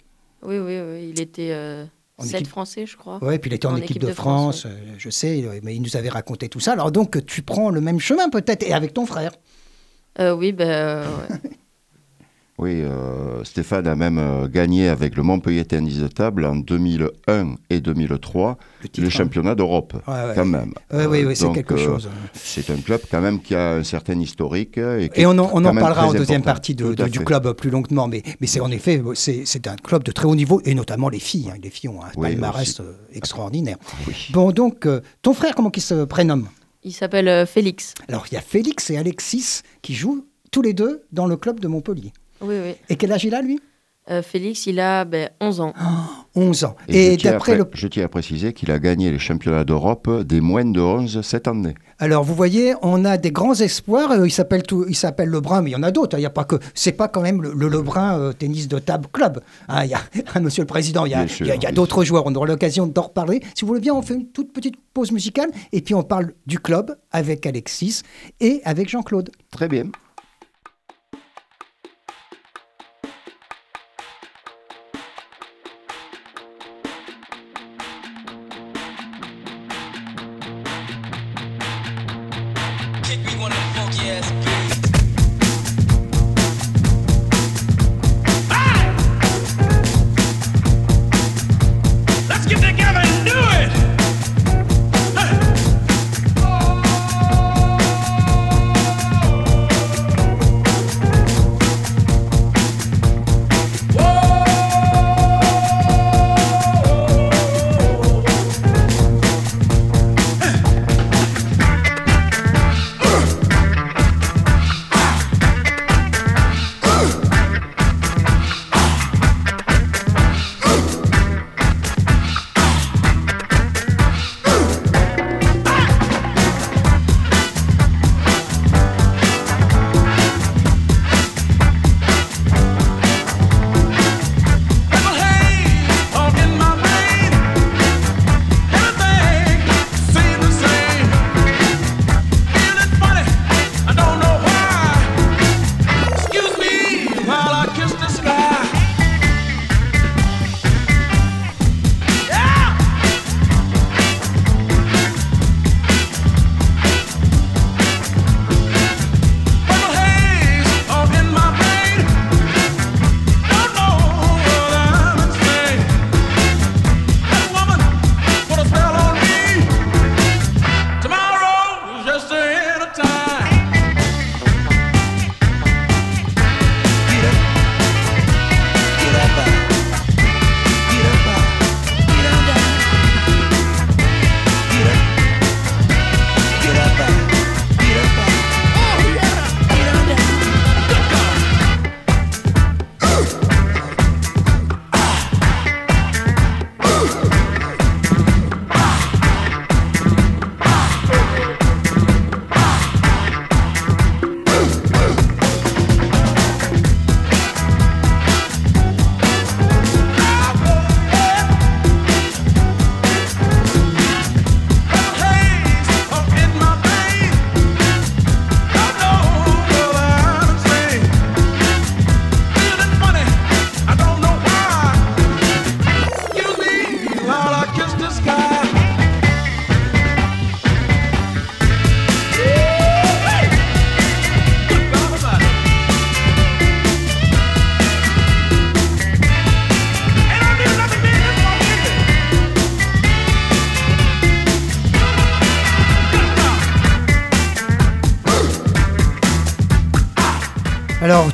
Oui, 0.46 0.58
oui, 0.60 0.79
oui. 0.79 1.10
Il 1.13 1.22
était 1.22 1.50
euh, 1.51 1.86
En 2.24 2.27
7 2.27 2.42
équipe- 2.42 2.50
français, 2.50 2.86
je 2.86 2.98
crois. 2.98 3.24
Ouais, 3.24 3.39
puis 3.39 3.51
il 3.51 3.53
était 3.53 3.68
en, 3.68 3.75
équipe, 3.75 4.00
de, 4.00 4.12
France, 4.12 4.65
euh, 4.65 4.70
je 4.98 5.10
sais, 5.10 5.44
euh, 5.44 5.60
mais 5.63 5.75
il 5.75 5.82
nous 5.82 5.96
avait 5.96 6.10
raconté 6.10 6.50
tout 6.50 6.60
ça. 6.60 6.74
Alors 6.74 6.92
donc 6.92 7.25
tu 7.25 7.42
prends 7.42 7.70
le 7.70 7.82
même 7.82 8.00
chemin 8.00 8.30
peut-être, 8.30 8.63
et 8.63 8.74
avec 8.74 8.94
ton 8.94 9.06
frère. 9.06 9.32
Euh, 10.20 10.34
oui, 10.34 10.51
ben, 10.51 11.01
ouais. 11.03 11.51
Oui, 12.63 12.79
euh, 12.82 13.43
Stéphane 13.43 13.88
a 13.88 13.96
même 13.96 14.17
euh, 14.17 14.48
gagné 14.48 14.88
avec 14.88 15.17
le 15.17 15.24
Montpellier 15.24 15.65
Tennis 15.65 15.98
de 15.98 16.08
Table 16.08 16.46
en 16.46 16.55
2001 16.55 17.55
et 17.70 17.82
2003 17.82 18.58
Le 18.98 19.05
hein. 19.05 19.10
championnats 19.10 19.53
d'Europe, 19.55 19.93
Ouais, 20.08 20.13
ouais. 20.13 20.32
quand 20.34 20.46
même. 20.46 20.74
Ouais, 20.91 21.05
oui, 21.08 21.20
Euh, 21.24 21.27
oui, 21.27 21.36
c'est 21.36 21.51
quelque 21.51 21.74
euh, 21.74 21.77
chose. 21.86 22.10
C'est 22.34 22.70
un 22.70 22.77
club 22.77 23.01
quand 23.12 23.20
même 23.20 23.41
qui 23.41 23.53
a 23.53 23.74
un 23.74 23.84
certain 23.84 24.17
historique. 24.17 24.77
Et, 24.77 25.10
qui 25.10 25.20
Et 25.20 25.24
est 25.24 25.25
on 25.25 25.32
en, 25.39 25.50
on 25.53 25.62
parlera 25.75 26.08
en 26.08 26.13
deuxième 26.13 26.38
important. 26.39 26.43
partie 26.53 26.74
de- 26.75 26.93
de- 26.93 27.08
du 27.10 27.20
club 27.20 27.51
plus 27.51 27.70
longuement, 27.70 28.08
mais, 28.08 28.24
mais 28.39 28.48
c'est 28.48 28.62
en 28.62 28.72
effet, 28.72 29.01
c'est 29.15 29.67
un 29.67 29.75
club 29.75 30.03
de 30.03 30.13
très 30.13 30.25
haut 30.25 30.36
niveau, 30.36 30.62
et 30.63 30.74
notamment 30.74 31.10
les 31.10 31.20
filles. 31.20 31.50
hein. 31.53 31.58
Les 31.62 31.70
filles 31.70 31.89
ont 31.89 32.01
un 32.01 32.12
Oui, 32.15 32.29
palmarès 32.29 32.79
euh, 32.79 32.93
extraordinaire. 33.12 33.77
Oui. 34.08 34.13
Bon, 34.32 34.51
donc, 34.53 34.86
euh, 34.86 35.01
ton 35.22 35.34
frère, 35.34 35.53
comment 35.55 35.72
il 35.75 35.82
se 35.82 36.05
prénomme? 36.05 36.48
Il 36.84 36.93
s'appelle 36.93 37.27
euh, 37.27 37.46
Félix. 37.46 37.93
Alors, 38.08 38.25
il 38.32 38.36
y 38.36 38.38
a 38.38 38.41
Félix 38.41 38.89
et 38.89 38.98
Alexis 38.98 39.62
qui 39.82 39.93
jouent 39.96 40.25
tous 40.51 40.62
les 40.62 40.74
deux 40.74 41.03
dans 41.12 41.25
le 41.25 41.36
club 41.36 41.60
de 41.60 41.67
Montpellier. 41.67 42.13
Oui, 42.43 42.55
oui. 42.63 42.75
Et 42.89 42.95
quel 42.95 43.12
âge 43.12 43.23
il 43.23 43.33
a, 43.33 43.41
lui? 43.41 43.59
Euh, 44.12 44.21
Félix, 44.21 44.65
il 44.65 44.81
a 44.81 45.05
ben, 45.05 45.29
11 45.39 45.62
ans. 45.62 45.73
11 46.35 46.65
ans. 46.65 46.75
Et, 46.89 47.05
Et, 47.07 47.12
je, 47.13 47.15
tiens 47.19 47.29
à 47.29 47.33
d'après 47.35 47.55
le... 47.55 47.65
je 47.73 47.88
tiens 47.88 48.03
à 48.03 48.07
préciser 48.09 48.51
qu'il 48.51 48.69
a 48.69 48.77
gagné 48.77 49.09
les 49.12 49.17
championnats 49.19 49.63
d'Europe 49.63 50.23
des 50.23 50.41
moins 50.41 50.65
de 50.65 50.81
11 50.81 51.21
cette 51.21 51.47
année. 51.47 51.73
Alors, 52.00 52.25
vous 52.25 52.35
voyez, 52.35 52.73
on 52.81 53.05
a 53.05 53.15
des 53.17 53.31
grands 53.31 53.53
espoirs. 53.53 54.12
euh, 54.12 54.27
il 54.27 54.31
s'appelle 54.31 54.63
tout, 54.63 54.85
il 54.89 54.95
s'appelle 54.95 55.29
Lebrun, 55.29 55.62
mais 55.62 55.69
il 55.69 55.73
y 55.73 55.75
en 55.77 55.83
a 55.83 55.91
d'autres. 55.91 56.17
hein. 56.17 56.19
Il 56.19 56.23
y 56.23 56.25
a 56.25 56.29
pas 56.31 56.43
que, 56.43 56.57
c'est 56.73 56.91
pas 56.91 57.07
quand 57.07 57.21
même 57.21 57.41
le, 57.41 57.53
le 57.53 57.69
Lebrun 57.69 58.19
euh, 58.19 58.33
tennis 58.33 58.67
de 58.67 58.77
table 58.77 59.07
club. 59.13 59.39
Hein, 59.69 59.85
il 59.85 59.91
y 59.91 59.93
a, 59.93 60.01
Monsieur 60.41 60.63
le 60.63 60.67
Président, 60.67 61.05
il 61.05 61.12
y 61.13 61.15
a, 61.15 61.25
sûr, 61.25 61.45
il 61.45 61.47
y 61.47 61.51
a- 61.51 61.55
il 61.55 61.63
y 61.63 61.65
a 61.65 61.69
bien 61.69 61.75
d'autres 61.75 62.03
joueurs. 62.03 62.23
On 62.25 62.35
aura 62.35 62.45
l'occasion 62.45 62.88
d'en 62.88 63.03
reparler. 63.03 63.41
Si 63.55 63.62
vous 63.62 63.67
voulez 63.69 63.79
bien, 63.79 63.93
on 63.93 64.01
fait 64.01 64.15
une 64.15 64.27
toute 64.27 64.51
petite 64.51 64.75
pause 64.93 65.13
musicale 65.13 65.50
et 65.71 65.79
puis 65.81 65.95
on 65.95 66.03
parle 66.03 66.33
du 66.45 66.59
club 66.59 66.97
avec 67.12 67.45
Alexis 67.45 68.01
et 68.41 68.59
avec 68.65 68.89
Jean-Claude. 68.89 69.29
Très 69.50 69.69
bien. 69.69 69.85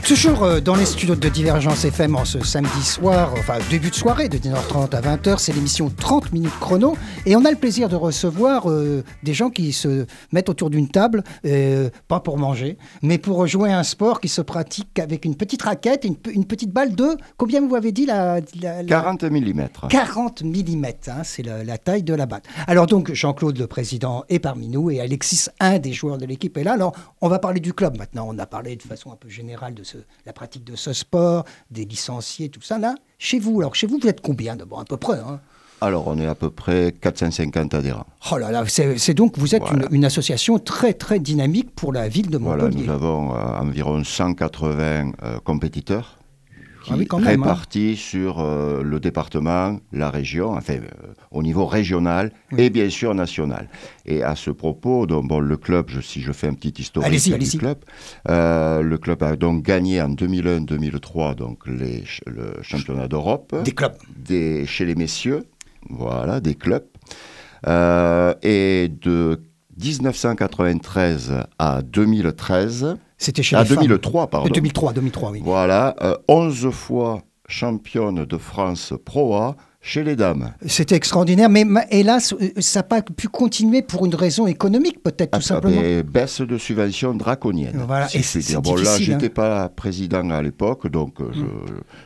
Toujours 0.09 0.43
euh, 0.43 0.59
dans 0.59 0.75
les 0.75 0.85
studios 0.85 1.13
de 1.15 1.29
Divergence 1.29 1.85
FM 1.85 2.15
en 2.15 2.25
ce 2.25 2.43
samedi 2.43 2.81
soir, 2.83 3.31
enfin 3.37 3.59
début 3.69 3.91
de 3.91 3.95
soirée 3.95 4.27
de 4.27 4.39
19h30 4.39 4.95
à 4.95 5.01
20h, 5.01 5.37
c'est 5.37 5.53
l'émission 5.53 5.91
30 5.95 6.31
minutes 6.33 6.57
chrono. 6.59 6.97
Et 7.27 7.35
on 7.35 7.45
a 7.45 7.51
le 7.51 7.55
plaisir 7.57 7.89
de 7.89 7.95
recevoir 7.95 8.71
euh, 8.71 9.03
des 9.21 9.35
gens 9.35 9.51
qui 9.51 9.71
se 9.71 10.07
mettent 10.31 10.49
autour 10.49 10.71
d'une 10.71 10.89
table, 10.89 11.23
euh, 11.45 11.91
pas 12.07 12.19
pour 12.21 12.39
manger, 12.39 12.79
mais 13.03 13.19
pour 13.19 13.45
jouer 13.45 13.71
à 13.71 13.77
un 13.77 13.83
sport 13.83 14.19
qui 14.19 14.29
se 14.29 14.41
pratique 14.41 14.97
avec 14.97 15.25
une 15.25 15.35
petite 15.35 15.61
raquette, 15.61 16.03
une, 16.05 16.15
pe- 16.15 16.31
une 16.33 16.45
petite 16.45 16.71
balle 16.71 16.95
de. 16.95 17.09
Combien 17.37 17.61
vous 17.65 17.75
avez 17.75 17.91
dit 17.91 18.07
la, 18.07 18.39
la- 18.61 18.81
la- 18.81 18.87
40 18.89 19.23
mm. 19.25 19.67
40 19.89 20.41
mm, 20.43 20.85
hein, 21.07 21.21
c'est 21.23 21.43
la, 21.43 21.63
la 21.63 21.77
taille 21.77 22.01
de 22.03 22.15
la 22.15 22.25
balle. 22.25 22.41
Alors 22.65 22.87
donc 22.87 23.13
Jean-Claude 23.13 23.59
le 23.59 23.67
président 23.67 24.23
est 24.29 24.39
parmi 24.39 24.69
nous 24.69 24.89
et 24.89 25.01
Alexis, 25.01 25.45
un 25.59 25.77
des 25.77 25.93
joueurs 25.93 26.17
de 26.17 26.25
l'équipe, 26.25 26.57
est 26.57 26.63
là. 26.63 26.73
Alors 26.73 26.93
on 27.21 27.29
va 27.29 27.37
parler 27.37 27.59
du 27.59 27.73
club 27.73 27.95
maintenant. 27.97 28.25
On 28.27 28.39
a 28.39 28.47
parlé 28.47 28.75
de 28.75 28.81
façon 28.81 29.11
un 29.11 29.15
peu 29.15 29.29
générale 29.29 29.75
de 29.75 29.83
ce, 29.83 29.98
la 30.25 30.33
pratique 30.33 30.63
de 30.63 30.75
ce 30.75 30.93
sport, 30.93 31.45
des 31.71 31.85
licenciés, 31.85 32.49
tout 32.49 32.61
ça. 32.61 32.77
Là, 32.79 32.95
chez 33.17 33.39
vous, 33.39 33.59
alors 33.59 33.75
chez 33.75 33.87
vous, 33.87 33.97
vous 34.01 34.07
êtes 34.07 34.21
combien 34.21 34.55
d'abord 34.55 34.79
à 34.79 34.85
peu 34.85 34.97
près 34.97 35.17
hein? 35.19 35.39
Alors, 35.81 36.07
on 36.07 36.17
est 36.19 36.25
à 36.25 36.35
peu 36.35 36.49
près 36.49 36.91
450 36.99 37.73
adhérents. 37.73 38.05
Oh 38.33 38.37
là 38.37 38.51
là, 38.51 38.65
c'est 38.67 39.13
donc 39.13 39.37
vous 39.37 39.55
êtes 39.55 39.61
Voilà. 39.61 39.85
une, 39.89 39.95
une 39.95 40.03
association 40.05 40.59
très 40.59 40.91
très 40.93 41.19
dynamique 41.19 41.73
pour 41.73 41.93
la 41.93 42.09
ville 42.09 42.29
de 42.29 42.37
Voilà, 42.37 42.63
Montpellier. 42.65 42.85
nous 42.87 42.91
avons 42.91 43.33
euh, 43.33 43.39
environ 43.61 44.03
180 44.03 45.11
euh, 45.23 45.39
compétiteurs 45.39 46.17
qui 46.97 47.07
Ah 47.11 47.15
oui, 47.15 47.21
même, 47.21 47.27
hein. 47.41 47.43
répartis 47.43 47.95
sur 47.95 48.39
euh, 48.39 48.81
le 48.83 48.99
département, 48.99 49.79
la 49.91 50.09
région, 50.09 50.51
enfin 50.51 50.75
euh, 50.75 51.13
au 51.31 51.43
niveau 51.43 51.65
régional 51.65 52.31
et 52.57 52.69
bien 52.69 52.89
sûr 52.89 53.13
national. 53.15 53.69
Et 54.05 54.23
à 54.23 54.35
ce 54.35 54.51
propos, 54.51 55.05
donc, 55.05 55.27
bon, 55.27 55.39
le 55.39 55.57
club, 55.57 55.85
je- 55.89 56.01
si 56.01 56.21
je 56.21 56.31
fais 56.31 56.47
un 56.47 56.53
petit 56.53 56.81
historique 56.81 57.11
du 57.39 57.57
club, 57.57 57.77
euh, 58.29 58.81
le 58.81 58.97
club 58.97 59.23
a 59.23 59.35
donc 59.35 59.63
gagné 59.63 60.01
en 60.01 60.09
2001-2003 60.09 61.35
donc 61.35 61.65
les 61.67 62.03
le 62.25 62.53
championnat 62.61 63.07
d'Europe 63.07 63.55
Des 63.63 63.71
clubs. 63.71 63.93
des, 64.17 64.65
chez 64.65 64.85
les 64.85 64.95
messieurs, 64.95 65.43
voilà, 65.89 66.39
des 66.39 66.55
clubs. 66.55 66.85
Et 68.43 68.89
de 69.01 69.39
1993 69.81 71.33
à 71.57 71.81
2013, 71.81 72.95
C'était 73.19 73.43
chez 73.43 73.55
à 73.55 73.63
les 73.63 73.65
femmes. 73.69 73.83
2003, 73.83 74.27
pardon. 74.27 74.47
Euh, 74.47 74.53
2003, 74.53 74.93
2003, 74.93 75.31
oui. 75.31 75.41
Voilà, 75.43 75.95
euh, 76.01 76.15
11 76.27 76.71
fois 76.71 77.21
championne 77.47 78.25
de 78.25 78.37
France 78.37 78.93
Pro 79.05 79.35
A 79.35 79.55
chez 79.81 80.03
les 80.03 80.15
dames. 80.17 80.53
C'était 80.65 80.95
extraordinaire, 80.95 81.49
mais 81.49 81.63
ma- 81.63 81.85
hélas, 81.89 82.33
euh, 82.33 82.49
ça 82.59 82.79
n'a 82.79 82.83
pas 82.83 83.01
pu 83.01 83.27
continuer 83.29 83.81
pour 83.81 84.05
une 84.05 84.13
raison 84.13 84.45
économique, 84.45 85.01
peut-être 85.01 85.31
tout 85.31 85.39
Ah, 85.39 85.41
simplement. 85.41 85.81
Et 85.81 86.03
baisse 86.03 86.41
de 86.41 86.57
subvention 86.57 87.13
draconienne. 87.13 87.81
Voilà, 87.87 88.07
si 88.09 88.17
et 88.17 88.41
dire. 88.41 88.61
Bon, 88.61 88.75
là, 88.75 88.93
hein. 88.93 88.97
j'étais 88.99 89.29
pas 89.29 89.69
président 89.69 90.29
à 90.31 90.41
l'époque, 90.41 90.87
donc 90.87 91.21
euh, 91.21 91.31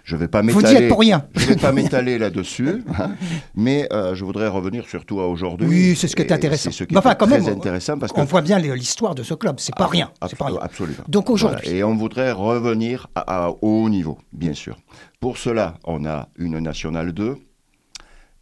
je 0.03 0.15
ne 0.15 0.19
vais 0.19 0.27
pas 0.27 0.41
Vous 0.41 0.47
m'étaler. 0.47 0.75
n'y 0.79 0.83
êtes 0.83 0.89
pour 0.89 0.99
rien. 0.99 1.25
Je 1.35 1.45
vais 1.47 1.55
pas 1.55 1.71
m'étaler 1.73 2.17
là-dessus, 2.19 2.83
hein, 2.99 3.11
mais 3.55 3.87
euh, 3.91 4.13
je 4.13 4.23
voudrais 4.23 4.47
revenir 4.47 4.87
surtout 4.87 5.19
à 5.19 5.27
aujourd'hui. 5.27 5.67
Oui, 5.67 5.95
c'est 5.95 6.07
ce 6.07 6.15
qui 6.15 6.21
est 6.21 6.31
intéressant. 6.31 6.69
C'est 6.71 6.77
ce 6.77 6.83
qui 6.83 6.95
enfin, 6.95 7.11
est 7.11 7.15
quand 7.17 7.25
très 7.27 7.39
même, 7.39 7.57
intéressant 7.57 7.97
parce 7.97 8.11
que 8.13 8.19
On 8.21 8.25
voit 8.25 8.41
bien 8.41 8.59
l'histoire 8.59 9.15
de 9.15 9.23
ce 9.23 9.33
club, 9.33 9.55
c'est 9.59 9.75
pas 9.75 9.87
rien. 9.87 10.11
Abs- 10.21 10.29
C'est 10.29 10.37
pas 10.37 10.45
rien. 10.45 10.59
Absolument. 10.61 11.03
Donc 11.07 11.29
aujourd'hui, 11.31 11.59
Voilà. 11.65 11.77
Et 11.79 11.83
on 11.83 11.95
voudrait 11.95 12.31
revenir 12.31 13.07
à, 13.15 13.45
à 13.47 13.53
haut 13.61 13.89
niveau, 13.89 14.19
bien 14.31 14.53
sûr. 14.53 14.77
Pour 15.19 15.37
cela, 15.37 15.75
on 15.85 16.05
a 16.05 16.27
une 16.37 16.59
nationale 16.59 17.13
2, 17.13 17.35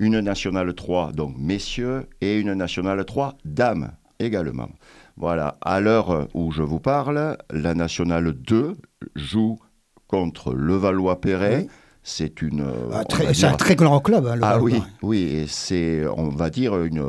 une 0.02 0.20
nationale 0.20 0.74
3, 0.74 1.12
donc 1.12 1.36
messieurs, 1.38 2.08
et 2.22 2.40
une 2.40 2.54
nationale 2.54 3.06
3, 3.06 3.38
dames 3.46 3.92
également. 4.20 4.70
Voilà. 5.16 5.58
À 5.62 5.80
l'heure 5.80 6.28
où 6.34 6.52
je 6.52 6.64
vous 6.64 6.80
parle, 6.80 7.38
la 7.52 7.74
nationale 7.76 8.34
2 8.34 8.76
joue 9.16 9.60
contre 10.08 10.54
Levallois-Perret. 10.54 11.66
Oui. 11.68 11.70
C'est 12.04 12.42
une. 12.42 12.66
Ah, 12.92 13.04
c'est 13.32 13.46
un 13.46 13.54
très 13.54 13.76
grand 13.76 14.00
club. 14.00 14.26
hein, 14.26 14.36
le 14.36 14.44
ah 14.44 14.54
Valois. 14.54 14.64
oui, 14.64 14.82
oui, 15.04 15.20
et 15.36 15.46
c'est, 15.46 16.04
on 16.18 16.30
va 16.30 16.50
dire, 16.50 16.76
une, 16.82 17.06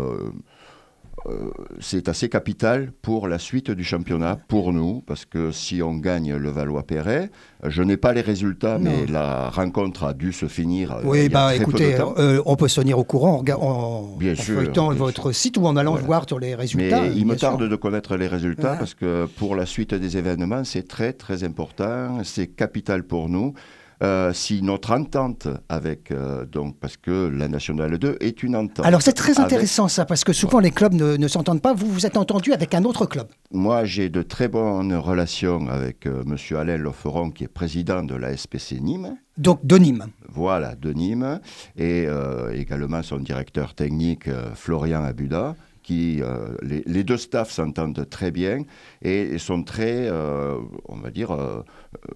c'est 1.81 2.09
assez 2.09 2.29
capital 2.29 2.93
pour 3.03 3.29
la 3.29 3.39
suite 3.39 3.71
du 3.71 3.85
championnat, 3.85 4.39
pour 4.49 4.73
nous, 4.73 5.03
parce 5.07 5.25
que 5.25 5.51
si 5.53 5.83
on 5.83 5.95
gagne 5.97 6.35
le 6.35 6.51
Valois-Perret, 6.51 7.31
je 7.65 7.83
n'ai 7.83 7.97
pas 7.97 8.13
les 8.13 8.21
résultats, 8.21 8.79
Non. 8.79 8.91
mais 8.91 9.07
la 9.07 9.49
rencontre 9.51 10.05
a 10.05 10.15
dû 10.15 10.33
se 10.33 10.47
finir 10.47 10.93
euh, 10.93 11.01
il 11.05 11.09
Oui, 11.09 11.23
y 11.23 11.27
a 11.27 11.29
bah 11.29 11.47
très 11.55 11.65
peu 11.65 11.73
de 11.73 11.77
écoutez, 11.79 11.95
temps. 11.97 12.15
euh, 12.19 12.43
on 12.47 12.57
peut 12.57 12.69
se 12.69 12.81
tenir 12.81 12.99
au 12.99 13.05
courant 13.05 13.43
en, 13.47 13.53
en, 13.53 14.17
Bien 14.17 14.33
en 14.33 14.37
sûr, 14.37 14.57
feuilletant 14.57 14.89
bien 14.89 14.99
votre 14.99 15.33
sûr. 15.33 15.35
site 15.35 15.57
ou 15.59 15.67
en 15.67 15.77
allant 15.77 15.93
Voilà. 15.93 16.07
voir 16.07 16.25
sur 16.29 16.39
les 16.39 16.49
Mais 16.51 16.55
résultats. 16.57 17.07
il 17.07 17.25
me 17.27 17.37
sûr. 17.37 17.49
tarde 17.51 17.69
de 17.69 17.77
connaître 17.77 18.17
les 18.17 18.27
résultats 18.27 18.63
Voilà. 18.63 18.79
parce 18.79 18.95
que 18.95 19.27
pour 19.37 19.55
la 19.57 19.67
suite 19.67 19.95
des 19.95 20.17
événements, 20.17 20.65
c'est 20.65 20.89
très 20.89 21.13
très 21.13 21.45
important, 21.45 22.19
c'est 22.25 22.49
capital 22.49 23.05
pour 23.05 23.29
nous. 23.29 23.55
Euh, 24.03 24.33
si 24.33 24.63
notre 24.63 24.91
entente 24.93 25.47
avec, 25.69 26.11
euh, 26.11 26.45
donc, 26.45 26.77
parce 26.81 26.97
que 26.97 27.29
la 27.29 27.47
Nationale 27.47 27.99
2 27.99 28.17
est 28.21 28.43
une 28.43 28.57
entente. 28.57 28.85
Alors 28.85 29.01
c'est 29.01 29.13
très 29.13 29.33
avec- 29.33 29.45
intéressant 29.45 29.87
ça, 29.87 30.05
parce 30.05 30.25
que 30.25 30.33
souvent 30.33 30.59
les 30.59 30.73
clubs 30.73 30.95
ne, 30.95 31.17
ne 31.17 31.29
s'entendent 31.29 31.63
pas. 31.63 31.73
Vous 31.73 31.87
vous 31.87 32.05
êtes 32.05 32.17
entendu 32.17 32.53
avec 32.53 32.75
un 32.75 32.83
autre 32.85 33.07
club. 33.07 33.29
Moi, 33.53 33.85
j'ai 33.85 34.09
de 34.09 34.23
très 34.23 34.49
bonnes 34.49 34.95
relations 34.95 35.69
avec 35.69 36.07
euh, 36.07 36.25
M. 36.27 36.37
Alain 36.59 36.79
Lofferon, 36.79 37.31
qui 37.31 37.45
est 37.45 37.49
président 37.49 38.03
de 38.03 38.17
la 38.17 38.37
SPC 38.37 38.81
Nîmes. 38.81 39.17
Donc 39.39 39.65
de 39.65 39.77
Nîmes. 39.79 40.07
Voilà, 40.29 40.75
de 40.75 40.93
Nîmes. 40.93 41.39
Et 41.77 42.05
euh, 42.09 42.51
également 42.53 43.03
son 43.03 43.19
directeur 43.19 43.75
technique, 43.75 44.29
Florian 44.55 45.05
Abuda, 45.05 45.55
qui, 45.83 46.23
euh, 46.23 46.49
les, 46.63 46.83
les 46.87 47.05
deux 47.05 47.17
staffs 47.17 47.51
s'entendent 47.51 48.07
très 48.09 48.31
bien 48.31 48.59
et, 49.03 49.39
sont 49.39 49.63
très, 49.63 50.09
euh, 50.09 50.57
on 50.89 50.97
va 50.97 51.11
dire... 51.11 51.31
euh, 51.33 51.63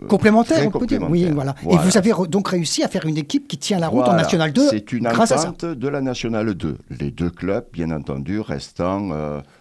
Complémentaire, 0.09 0.59
très 0.59 0.67
on 0.67 0.71
peut 0.71 0.87
dire. 0.87 1.03
Oui, 1.09 1.29
voilà. 1.33 1.55
Voilà. 1.63 1.83
Et 1.83 1.85
vous 1.85 1.97
avez 1.97 2.13
donc 2.29 2.49
réussi 2.49 2.83
à 2.83 2.89
faire 2.89 3.07
une 3.07 3.19
équipe 3.19 3.49
qui 3.49 3.59
tient 3.59 3.79
la 3.79 3.89
route 3.89 4.07
en. 4.09 4.15
National 4.15 4.53
2 4.53 4.69
C'est 4.71 4.93
une 4.93 5.05
grâce 5.05 5.33
à 5.33 5.39
ça. 5.39 5.49
entente 5.51 5.77
de 5.79 5.89
la 5.89 6.01
Nationale 6.01 6.55
2. 6.55 6.79
Les 6.99 7.11
deux 7.11 7.31
clubs, 7.31 7.67
bien 7.73 7.91
entendu, 7.91 8.41
restant... 8.41 9.11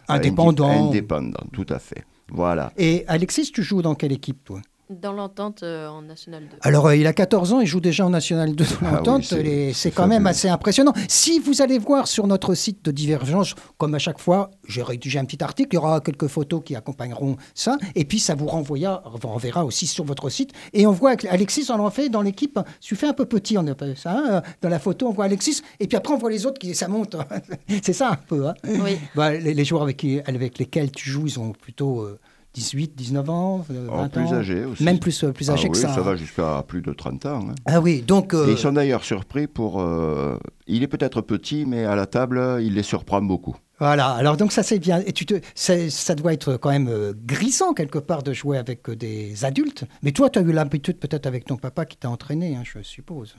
Indépendants. 0.08 0.90
Indépendants, 0.90 1.46
tout 1.52 1.66
à 1.70 1.80
fait. 1.80 2.04
Voilà. 2.32 2.72
Et 2.78 3.04
Alexis, 3.08 3.52
tu 3.52 3.64
joues 3.64 3.82
dans 3.82 3.96
quelle 3.96 4.12
équipe 4.12 4.44
toi? 4.44 4.62
Dans 4.90 5.14
l'entente 5.14 5.64
euh, 5.64 5.88
en 5.88 6.04
National 6.04 6.44
2. 6.44 6.58
Alors, 6.62 6.86
euh, 6.86 6.96
il 6.96 7.08
a 7.08 7.14
14 7.14 7.54
ans, 7.54 7.60
il 7.60 7.66
joue 7.66 7.80
déjà 7.80 8.06
en 8.06 8.12
National 8.12 8.56
2 8.56 8.64
de 8.64 8.70
Ah 8.70 8.76
oui, 8.84 8.92
l'entente. 8.92 9.24
c'est- 9.24 9.92
quand 9.92 10.06
même 10.06 10.28
assez 10.28 10.48
impressionnant. 10.48 10.94
Si 11.08 11.40
vous 11.40 11.64
allez 11.64 11.80
voir 11.80 12.08
sur 12.08 12.28
notre 12.28 12.54
site 12.54 12.86
de 12.86 12.92
Divergence, 12.92 13.56
comme 13.80 13.96
à 13.96 14.00
chaque 14.00 14.20
fois, 14.20 14.52
j'ai 14.68 14.84
rédigé 14.84 15.18
un 15.18 15.26
petit 15.26 15.44
article, 15.44 15.70
il 15.72 15.76
y 15.76 15.78
aura 15.80 16.02
quelques 16.02 16.28
photos 16.28 16.62
qui 16.64 16.76
accompagneront 16.76 17.36
ça. 17.56 17.78
Et 17.96 18.06
puis, 18.06 18.20
ça 18.20 18.36
vous 18.36 18.46
renvoya, 18.46 19.02
renverra 19.06 19.66
aussi 19.66 19.88
sur 19.88 20.04
votre 20.06 20.30
site. 20.30 20.52
Et 20.74 20.86
on 20.86 20.92
voit 20.92 21.16
Alexis, 21.32 21.66
on 21.70 21.80
en 21.80 21.90
fait 21.90 22.10
dans 22.10 22.22
l'équipe, 22.22 22.60
tu 22.80 22.96
fais 22.96 23.08
un 23.08 23.14
peu 23.14 23.26
petit, 23.26 23.58
on 23.58 23.66
appelle 23.66 23.98
ça. 23.98 24.12
hein, 24.16 24.42
dans 24.62 24.70
la 24.70 24.78
photo, 24.78 25.08
on 25.08 25.12
voit 25.14 25.26
Alexis. 25.26 25.62
Et 25.80 25.88
puis 25.88 25.98
après, 25.98 26.14
on 26.14 26.18
voit 26.18 26.30
les 26.30 26.46
autres 26.46 26.60
qui, 26.60 26.76
ça 26.76 26.88
monte. 26.88 27.16
c'est 27.84 27.94
ça 27.94 28.12
un 28.12 28.16
peu. 28.18 28.48
hein. 28.48 28.54
Oui. 28.64 29.00
Bah, 29.16 29.32
les, 29.32 29.56
les 29.56 29.66
joueurs 29.66 29.82
avec, 29.82 29.98
qui- 29.98 30.20
avec 30.26 30.60
lesquels 30.60 30.92
tu 30.92 31.10
joues, 31.10 31.26
ils 31.26 31.40
ont 31.40 31.54
plutôt 31.54 32.02
euh, 32.02 32.20
18, 32.56 32.96
19 32.96 33.30
ans, 33.30 33.66
euh, 33.70 33.88
20 33.92 34.06
Oh, 34.06 34.10
plus 34.10 34.24
ans. 34.28 34.34
âgés 34.34 34.66
aussi. 34.66 34.84
Même 34.84 34.98
plus, 35.00 35.24
euh, 35.24 35.32
plus 35.32 35.50
Ah 35.50 35.54
âgés 35.54 35.68
que 35.70 35.76
oui, 35.76 35.82
ça. 35.82 35.94
ça 35.94 36.00
hein. 36.00 36.04
va 36.04 36.16
jusqu'à 36.16 36.64
plus 36.68 36.82
de 36.82 36.94
30 36.94 37.26
ans. 37.28 37.50
hein. 37.50 37.56
Ah 37.66 37.82
oui, 37.82 38.02
donc... 38.02 38.34
euh, 38.34 38.48
Et 38.48 38.52
ils 38.54 38.58
sont 38.58 38.72
d'ailleurs 38.72 39.04
surpris 39.04 39.46
pour... 39.48 39.82
euh, 39.82 40.38
il 40.66 40.82
est 40.82 40.88
peut-être 40.88 41.22
petit, 41.22 41.66
mais 41.66 41.84
à 41.86 41.96
la 41.96 42.06
table, 42.08 42.60
il 42.62 42.74
les 42.74 42.82
surprend 42.84 43.22
beaucoup. 43.22 43.56
Voilà, 43.78 44.12
alors 44.12 44.38
donc 44.38 44.54
ça 44.54 44.64
c'est 44.64 44.80
bien. 44.80 45.02
Et 45.06 45.12
tu 45.12 45.26
te, 45.26 45.36
ça, 45.54 46.16
doit 46.16 46.32
être 46.32 46.56
quand 46.56 46.70
même 46.70 46.88
euh, 46.88 47.14
grisant 47.26 47.74
quelque 47.74 48.00
part 48.00 48.24
de 48.24 48.32
jouer 48.32 48.58
avec 48.58 48.88
euh, 48.90 48.96
des 48.96 49.44
adultes. 49.44 49.84
Mais 50.02 50.14
toi, 50.14 50.30
tu 50.30 50.40
as 50.40 50.44
eu 50.44 50.54
l'habitude 50.54 50.98
peut-être 50.98 51.26
avec 51.28 51.44
ton 51.44 51.58
papa 51.58 51.86
qui 51.86 51.98
t'a 51.98 52.10
entraîné, 52.10 52.56
hein, 52.56 52.64
je 52.64 52.82
suppose. 52.82 53.36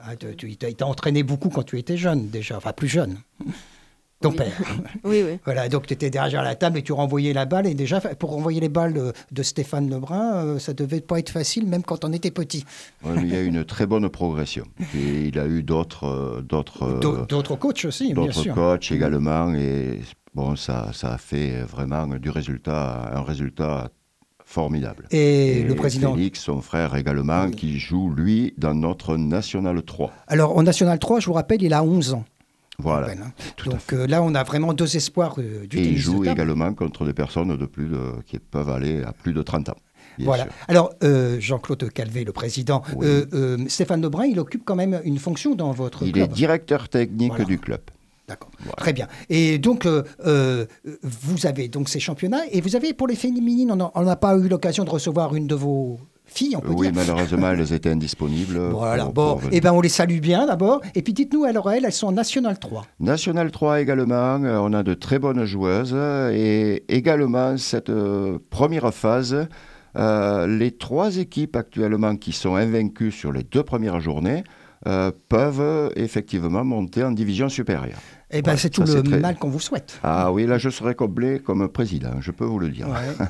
Ah, 0.00 0.16
tu, 0.16 0.48
il 0.48 0.56
t'a 0.56 0.86
entraîné 0.86 1.22
beaucoup 1.22 1.50
quand 1.50 1.64
tu 1.64 1.78
étais 1.78 1.98
jeune 1.98 2.28
déjà, 2.30 2.56
enfin 2.56 2.72
plus 2.72 2.88
jeune. 2.88 3.18
Ton 4.22 4.30
Oui. 4.30 4.36
père. 4.36 4.52
Oui, 5.04 5.22
oui. 5.26 5.38
Voilà, 5.44 5.68
donc 5.68 5.86
tu 5.86 5.94
étais 5.94 6.08
derrière 6.10 6.42
la 6.42 6.54
table 6.54 6.78
et 6.78 6.82
tu 6.82 6.92
renvoyais 6.92 7.32
la 7.32 7.44
balle. 7.44 7.66
Et 7.66 7.74
déjà, 7.74 8.00
pour 8.00 8.30
renvoyer 8.30 8.60
les 8.60 8.68
balles 8.68 8.94
de, 8.94 9.12
de 9.32 9.42
Stéphane 9.42 9.90
Lebrun, 9.90 10.34
euh, 10.34 10.58
ça 10.58 10.72
devait 10.72 11.00
pas 11.00 11.18
être 11.18 11.30
facile, 11.30 11.66
même 11.66 11.82
quand 11.82 12.04
on 12.04 12.12
était 12.12 12.30
petit. 12.30 12.64
Ouais, 13.04 13.12
mais 13.16 13.22
il 13.22 13.32
y 13.32 13.36
a 13.36 13.40
eu 13.40 13.46
une 13.46 13.64
très 13.64 13.86
bonne 13.86 14.08
progression. 14.08 14.64
Et 14.96 15.26
il 15.28 15.38
a 15.38 15.46
eu 15.46 15.62
d'autres... 15.62 16.04
euh, 16.06 16.40
d'autres 16.42 16.98
D'au- 17.00 17.26
D'autres 17.26 17.56
coachs 17.56 17.84
aussi, 17.84 18.14
bien 18.14 18.24
d'autres 18.26 18.48
coachs 18.54 18.90
également. 18.92 19.52
Et 19.54 20.00
bon, 20.34 20.54
ça, 20.56 20.90
ça 20.92 21.12
a 21.14 21.18
fait 21.18 21.62
vraiment 21.62 22.06
du 22.06 22.30
résultat, 22.30 23.10
un 23.14 23.22
résultat 23.22 23.90
formidable. 24.44 25.06
Et, 25.10 25.62
le 25.62 25.74
président. 25.74 26.14
Félix, 26.14 26.40
son 26.40 26.60
frère 26.60 26.94
également, 26.96 27.44
Oui. 27.46 27.52
qui 27.52 27.78
joue, 27.78 28.10
lui, 28.10 28.52
dans 28.58 28.74
notre 28.74 29.16
National 29.16 29.82
3. 29.82 30.12
Alors, 30.26 30.54
au 30.56 30.62
National 30.62 30.98
3, 30.98 31.20
je 31.20 31.26
vous 31.26 31.32
rappelle, 31.32 31.62
il 31.62 31.72
a 31.72 31.82
11 31.82 32.12
ans. 32.14 32.24
Voilà. 32.82 33.10
hein. 33.12 33.32
tout 33.56 33.68
à 33.70 33.72
Donc 33.72 33.92
euh, 33.92 34.06
là, 34.06 34.22
on 34.22 34.34
a 34.34 34.42
vraiment 34.42 34.72
deux 34.74 34.96
espoirs 34.96 35.34
euh, 35.38 35.66
du 35.66 35.78
Et 35.78 35.80
il 35.80 35.86
tennis 35.88 35.98
joue 36.00 36.20
de 36.20 36.24
table. 36.26 36.40
également 36.42 36.74
contre 36.74 37.04
des 37.04 37.12
personnes 37.14 37.56
de 37.56 37.66
plus 37.66 37.86
de, 37.88 38.00
qui 38.26 38.38
peuvent 38.38 38.68
aller 38.70 39.02
à 39.02 39.12
plus 39.12 39.32
de 39.32 39.42
30 39.42 39.68
ans. 39.70 39.76
bien 40.18 40.26
Voilà. 40.26 40.44
sûr. 40.44 40.52
Alors, 40.68 40.92
euh, 41.04 41.38
Jean-Claude 41.40 41.90
Calvé, 41.92 42.24
le 42.24 42.32
président, 42.32 42.82
Oui. 42.96 43.06
euh, 43.06 43.26
euh, 43.32 43.58
Stéphane 43.68 44.02
Lebrun, 44.02 44.26
il 44.26 44.38
occupe 44.40 44.64
quand 44.64 44.76
même 44.76 45.00
une 45.04 45.18
fonction 45.18 45.54
dans 45.54 45.70
votre 45.72 46.02
Il 46.02 46.10
est 46.10 46.12
club. 46.12 46.32
directeur 46.32 46.88
technique 46.88 47.28
Voilà. 47.30 47.44
du 47.44 47.58
club. 47.58 47.80
D'accord. 48.28 48.50
Voilà. 48.60 48.76
Très 48.76 48.92
bien. 48.92 49.08
Et 49.30 49.58
donc, 49.58 49.86
vous 51.02 51.46
avez 51.46 51.68
donc 51.68 51.88
ces 51.88 52.00
championnats 52.00 52.42
et 52.50 52.60
vous 52.60 52.76
avez 52.76 52.92
pour 52.94 53.06
les 53.08 53.16
féminines, 53.16 53.72
on 53.94 54.02
n'a 54.02 54.16
pas 54.16 54.36
eu 54.38 54.48
l'occasion 54.48 54.84
de 54.84 54.90
recevoir 54.90 55.34
une 55.34 55.46
de 55.46 55.54
vos 55.54 55.98
filles, 56.24 56.56
on 56.56 56.60
peut 56.60 56.70
Oui, 56.72 56.90
dire. 56.90 56.94
malheureusement, 56.94 57.50
elles 57.52 57.72
étaient 57.72 57.90
indisponibles. 57.90 58.58
Voilà, 58.70 59.04
pour- 59.04 59.12
bon, 59.12 59.36
pour 59.36 59.48
eh 59.52 59.60
ben 59.60 59.72
on 59.72 59.80
les 59.80 59.88
salue 59.88 60.20
bien 60.20 60.46
d'abord. 60.46 60.80
Et 60.94 61.02
puis 61.02 61.12
dites-nous, 61.12 61.44
alors 61.44 61.70
elles, 61.70 61.84
elles 61.84 61.92
sont 61.92 62.06
en 62.08 62.12
National 62.12 62.58
3. 62.58 62.84
National 63.00 63.50
3 63.50 63.80
également, 63.80 64.42
euh, 64.42 64.58
on 64.62 64.72
a 64.72 64.82
de 64.82 64.94
très 64.94 65.18
bonnes 65.18 65.44
joueuses. 65.44 65.96
Et 66.32 66.84
également, 66.88 67.56
cette 67.58 67.90
euh, 67.90 68.38
première 68.50 68.92
phase, 68.94 69.48
euh, 69.96 70.46
les 70.46 70.70
trois 70.70 71.16
équipes 71.18 71.56
actuellement 71.56 72.16
qui 72.16 72.32
sont 72.32 72.54
invaincues 72.54 73.10
sur 73.12 73.30
les 73.32 73.42
deux 73.42 73.62
premières 73.62 74.00
journées 74.00 74.42
euh, 74.88 75.12
peuvent 75.28 75.92
effectivement 75.96 76.64
monter 76.64 77.04
en 77.04 77.12
division 77.12 77.48
supérieure. 77.48 77.98
Eh 78.32 78.42
ben 78.42 78.52
Ouais, 78.52 78.56
c'est 78.56 78.70
tout 78.70 78.82
le 78.82 79.02
très- 79.02 79.18
mal 79.20 79.36
qu'on 79.36 79.50
vous 79.50 79.60
souhaite. 79.60 79.98
Ah 80.02 80.32
oui, 80.32 80.46
là, 80.46 80.58
je 80.58 80.70
serai 80.70 80.94
comblé 80.94 81.38
comme 81.38 81.68
président, 81.68 82.20
je 82.20 82.30
peux 82.30 82.44
vous 82.44 82.58
le 82.58 82.70
dire. 82.70 82.88
Ouais. 82.88 83.26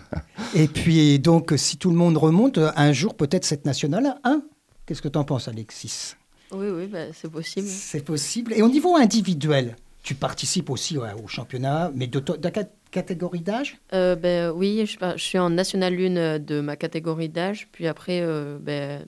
Et 0.54 0.68
puis 0.68 1.18
donc, 1.18 1.52
si 1.56 1.76
tout 1.76 1.90
le 1.90 1.96
monde 1.96 2.16
remonte, 2.16 2.58
un 2.76 2.92
jour 2.92 3.16
peut-être 3.16 3.44
cette 3.44 3.66
nationale 3.66 4.16
1. 4.24 4.42
Qu'est-ce 4.86 5.02
que 5.02 5.08
tu 5.08 5.18
en 5.18 5.24
penses, 5.24 5.48
Alexis? 5.48 6.14
Oui, 6.52 6.66
oui, 6.68 6.86
bah, 6.86 7.12
c'est 7.12 7.30
possible. 7.30 7.66
C'est 7.66 8.04
possible. 8.04 8.52
Et 8.54 8.62
au 8.62 8.68
niveau 8.68 8.96
individuel, 8.96 9.76
tu 10.02 10.14
participes 10.14 10.70
aussi 10.70 10.98
ouais, 10.98 11.12
au 11.22 11.26
championnat, 11.28 11.90
mais 11.94 12.06
de, 12.06 12.20
de 12.20 12.50
catégorie 12.90 13.40
d'âge? 13.40 13.78
Euh, 13.92 14.16
ben, 14.16 14.50
oui, 14.50 14.84
je, 14.86 15.16
suis 15.16 15.38
en 15.38 15.50
National 15.50 15.94
1 15.94 16.16
euh, 16.16 16.38
de 16.38 16.60
ma 16.60 16.76
catégorie 16.76 17.28
d'âge. 17.28 17.68
Puis 17.72 17.86
après, 17.86 18.20
euh, 18.20 18.58
ben, 18.60 19.04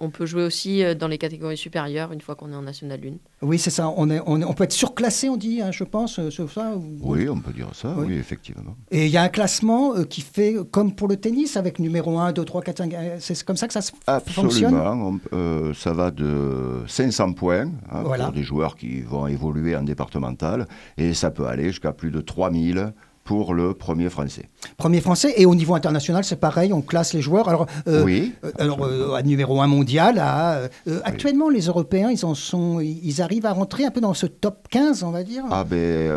on 0.00 0.10
peut 0.10 0.26
jouer 0.26 0.42
aussi 0.44 0.82
euh, 0.82 0.94
dans 0.94 1.08
les 1.08 1.18
catégories 1.18 1.56
supérieures 1.56 2.12
une 2.12 2.20
fois 2.20 2.34
qu'on 2.34 2.50
est 2.52 2.54
en 2.56 2.62
National 2.62 3.00
1. 3.04 3.46
Oui, 3.46 3.58
c'est 3.58 3.70
ça. 3.70 3.92
On, 3.96 4.08
est, 4.10 4.20
on, 4.26 4.40
est- 4.40 4.44
on 4.44 4.52
peut 4.54 4.64
être 4.64 4.72
surclassé, 4.72 5.28
on 5.28 5.36
dit, 5.36 5.60
hein, 5.62 5.70
je 5.72 5.84
pense. 5.84 6.18
euh, 6.18 6.30
sur 6.30 6.50
ça, 6.50 6.74
ou- 6.76 6.98
Oui, 7.02 7.28
on 7.28 7.38
peut 7.38 7.52
dire 7.52 7.68
ça, 7.74 7.94
Oui. 7.96 8.06
oui, 8.08 8.14
effectivement. 8.16 8.76
Et 8.90 9.06
il 9.06 9.10
y 9.12 9.16
a 9.16 9.22
un 9.22 9.28
classement 9.28 9.94
euh, 9.96 10.04
qui 10.04 10.20
fait 10.22 10.56
comme 10.70 10.94
pour 10.94 11.08
le 11.08 11.16
tennis, 11.16 11.56
avec 11.56 11.78
numéro 11.78 12.18
1, 12.18 12.32
2, 12.32 12.44
3, 12.44 12.62
4, 12.62 12.78
5. 12.78 12.94
euh, 12.94 13.16
C'est 13.20 13.42
comme 13.44 13.56
ça 13.56 13.66
que 13.66 13.72
ça 13.74 13.82
se 13.82 13.92
fonctionne? 14.26 14.74
Absolument. 14.74 15.08
on- 15.08 15.20
euh, 15.36 15.74
ça 15.74 15.92
va 15.92 16.10
de 16.10 16.82
500 16.86 17.32
points 17.34 17.70
hein, 17.90 18.02
Voilà. 18.04 18.24
pour 18.24 18.34
des 18.34 18.42
joueurs 18.42 18.76
qui 18.76 19.00
vont 19.02 19.26
évoluer 19.26 19.76
en 19.76 19.82
départemental 19.82 20.66
et 20.96 21.14
ça 21.14 21.30
peut 21.30 21.46
aller 21.46 21.64
jusqu'à 21.66 21.92
plus 21.92 22.10
de 22.10 22.20
3000 22.20 22.92
pour 23.28 23.52
le 23.52 23.74
premier 23.74 24.08
français. 24.08 24.46
Premier 24.78 25.02
français. 25.02 25.34
Et 25.36 25.44
au 25.44 25.54
niveau 25.54 25.74
international, 25.74 26.24
c'est 26.24 26.40
pareil, 26.40 26.72
on 26.72 26.80
classe 26.80 27.12
les 27.12 27.20
joueurs. 27.20 27.46
Alors, 27.50 27.66
euh, 27.86 28.02
oui. 28.02 28.32
euh, 28.42 28.52
alors 28.58 28.82
euh, 28.86 29.12
à 29.12 29.22
numéro 29.22 29.60
1 29.60 29.66
mondial, 29.66 30.18
à, 30.18 30.60
euh, 30.86 31.00
actuellement, 31.04 31.50
les 31.50 31.66
Européens, 31.66 32.10
ils, 32.10 32.24
en 32.24 32.34
sont, 32.34 32.80
ils 32.80 33.20
arrivent 33.20 33.44
à 33.44 33.52
rentrer 33.52 33.84
un 33.84 33.90
peu 33.90 34.00
dans 34.00 34.14
ce 34.14 34.24
top 34.24 34.66
15, 34.70 35.02
on 35.02 35.10
va 35.10 35.24
dire. 35.24 35.44
Ah 35.50 35.64
ben, 35.64 36.10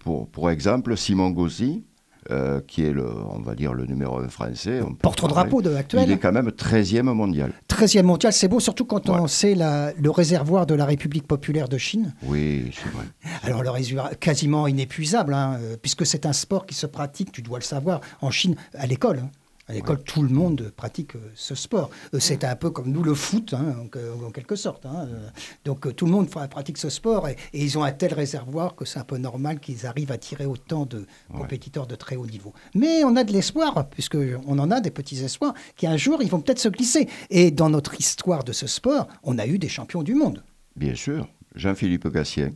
pour, 0.00 0.28
pour 0.28 0.50
exemple, 0.50 0.98
Simon 0.98 1.30
Gauzy, 1.30 1.82
euh, 2.30 2.60
qui 2.66 2.84
est 2.84 2.92
le, 2.92 3.06
on 3.30 3.40
va 3.40 3.54
dire 3.54 3.74
le 3.74 3.86
numéro 3.86 4.18
1 4.18 4.28
français. 4.28 4.80
Porte-drapeau 5.02 5.60
de 5.62 5.68
parler, 5.68 5.78
actuel. 5.80 6.04
Il 6.08 6.12
est 6.12 6.18
quand 6.18 6.32
même 6.32 6.48
13e 6.50 7.02
mondial. 7.12 7.52
13e 7.68 8.02
mondial, 8.04 8.32
c'est 8.32 8.48
beau, 8.48 8.60
surtout 8.60 8.84
quand 8.84 9.08
on 9.10 9.26
sait 9.26 9.54
la- 9.54 9.92
le 9.94 10.10
réservoir 10.10 10.66
de 10.66 10.74
la 10.74 10.84
République 10.84 11.26
populaire 11.26 11.68
de 11.68 11.78
Chine. 11.78 12.14
Oui, 12.22 12.70
c'est 12.72 12.90
vrai. 12.92 13.04
Alors, 13.42 13.62
le 13.62 13.70
réservoir 13.70 14.10
quasiment 14.18 14.66
inépuisable, 14.66 15.34
hein, 15.34 15.58
euh, 15.60 15.76
puisque 15.80 16.06
c'est 16.06 16.26
un 16.26 16.32
sport 16.32 16.66
qui 16.66 16.74
se 16.74 16.86
pratique, 16.86 17.32
tu 17.32 17.42
dois 17.42 17.58
le 17.58 17.64
savoir, 17.64 18.00
en 18.20 18.30
Chine, 18.30 18.54
à 18.74 18.86
l'école. 18.86 19.20
hein. 19.24 19.30
À 19.70 19.72
l'école, 19.74 20.02
tout 20.02 20.22
le 20.22 20.28
monde 20.30 20.72
pratique 20.76 21.14
euh, 21.14 21.20
ce 21.36 21.54
sport. 21.54 21.90
Euh, 22.12 22.18
c'est 22.18 22.42
un 22.42 22.56
peu 22.56 22.70
comme 22.70 22.90
nous 22.90 23.04
le 23.04 23.14
foot, 23.14 23.54
hein, 23.54 23.76
en, 23.80 23.86
que- 23.86 24.24
en 24.26 24.30
quelque 24.32 24.56
sorte. 24.56 24.84
hein. 24.84 25.06
Euh, 25.08 25.28
Donc, 25.64 25.94
tout 25.94 26.06
le 26.06 26.10
monde 26.12 26.28
pratique 26.28 26.76
ce 26.76 26.88
sport 26.90 27.28
et, 27.28 27.36
et 27.52 27.62
ils 27.64 27.78
ont 27.78 27.84
un 27.84 27.92
tel 27.92 28.12
réservoir 28.12 28.74
que 28.74 28.84
c'est 28.84 28.98
un 28.98 29.04
peu 29.04 29.16
normal 29.16 29.60
qu'ils 29.60 29.86
arrivent 29.86 30.10
à 30.10 30.18
tirer 30.18 30.44
autant 30.44 30.86
de 30.86 31.06
compétiteurs 31.32 31.86
de 31.86 31.94
très 31.94 32.16
haut 32.16 32.26
niveau. 32.26 32.52
Mais 32.74 33.04
on 33.04 33.14
a 33.14 33.22
de 33.22 33.32
l'espoir, 33.32 33.88
puisqu'on 33.90 34.58
en 34.58 34.70
a 34.72 34.80
des 34.80 34.90
petits 34.90 35.22
espoirs, 35.22 35.54
qu'un 35.76 35.96
jour, 35.96 36.20
ils 36.22 36.28
vont 36.30 36.40
peut-être 36.40 36.58
se 36.58 36.68
glisser. 36.68 37.08
Et 37.30 37.52
dans 37.52 37.70
notre 37.70 37.94
histoire 38.00 38.42
de 38.42 38.52
ce 38.52 38.66
sport, 38.66 39.06
on 39.22 39.38
a 39.38 39.46
eu 39.46 39.58
des 39.60 39.68
champions 39.68 40.02
du 40.02 40.14
monde. 40.14 40.42
Bien 40.74 40.94
sûr. 40.96 41.28
Jean-Philippe 41.54 42.08
Gassien. 42.08 42.50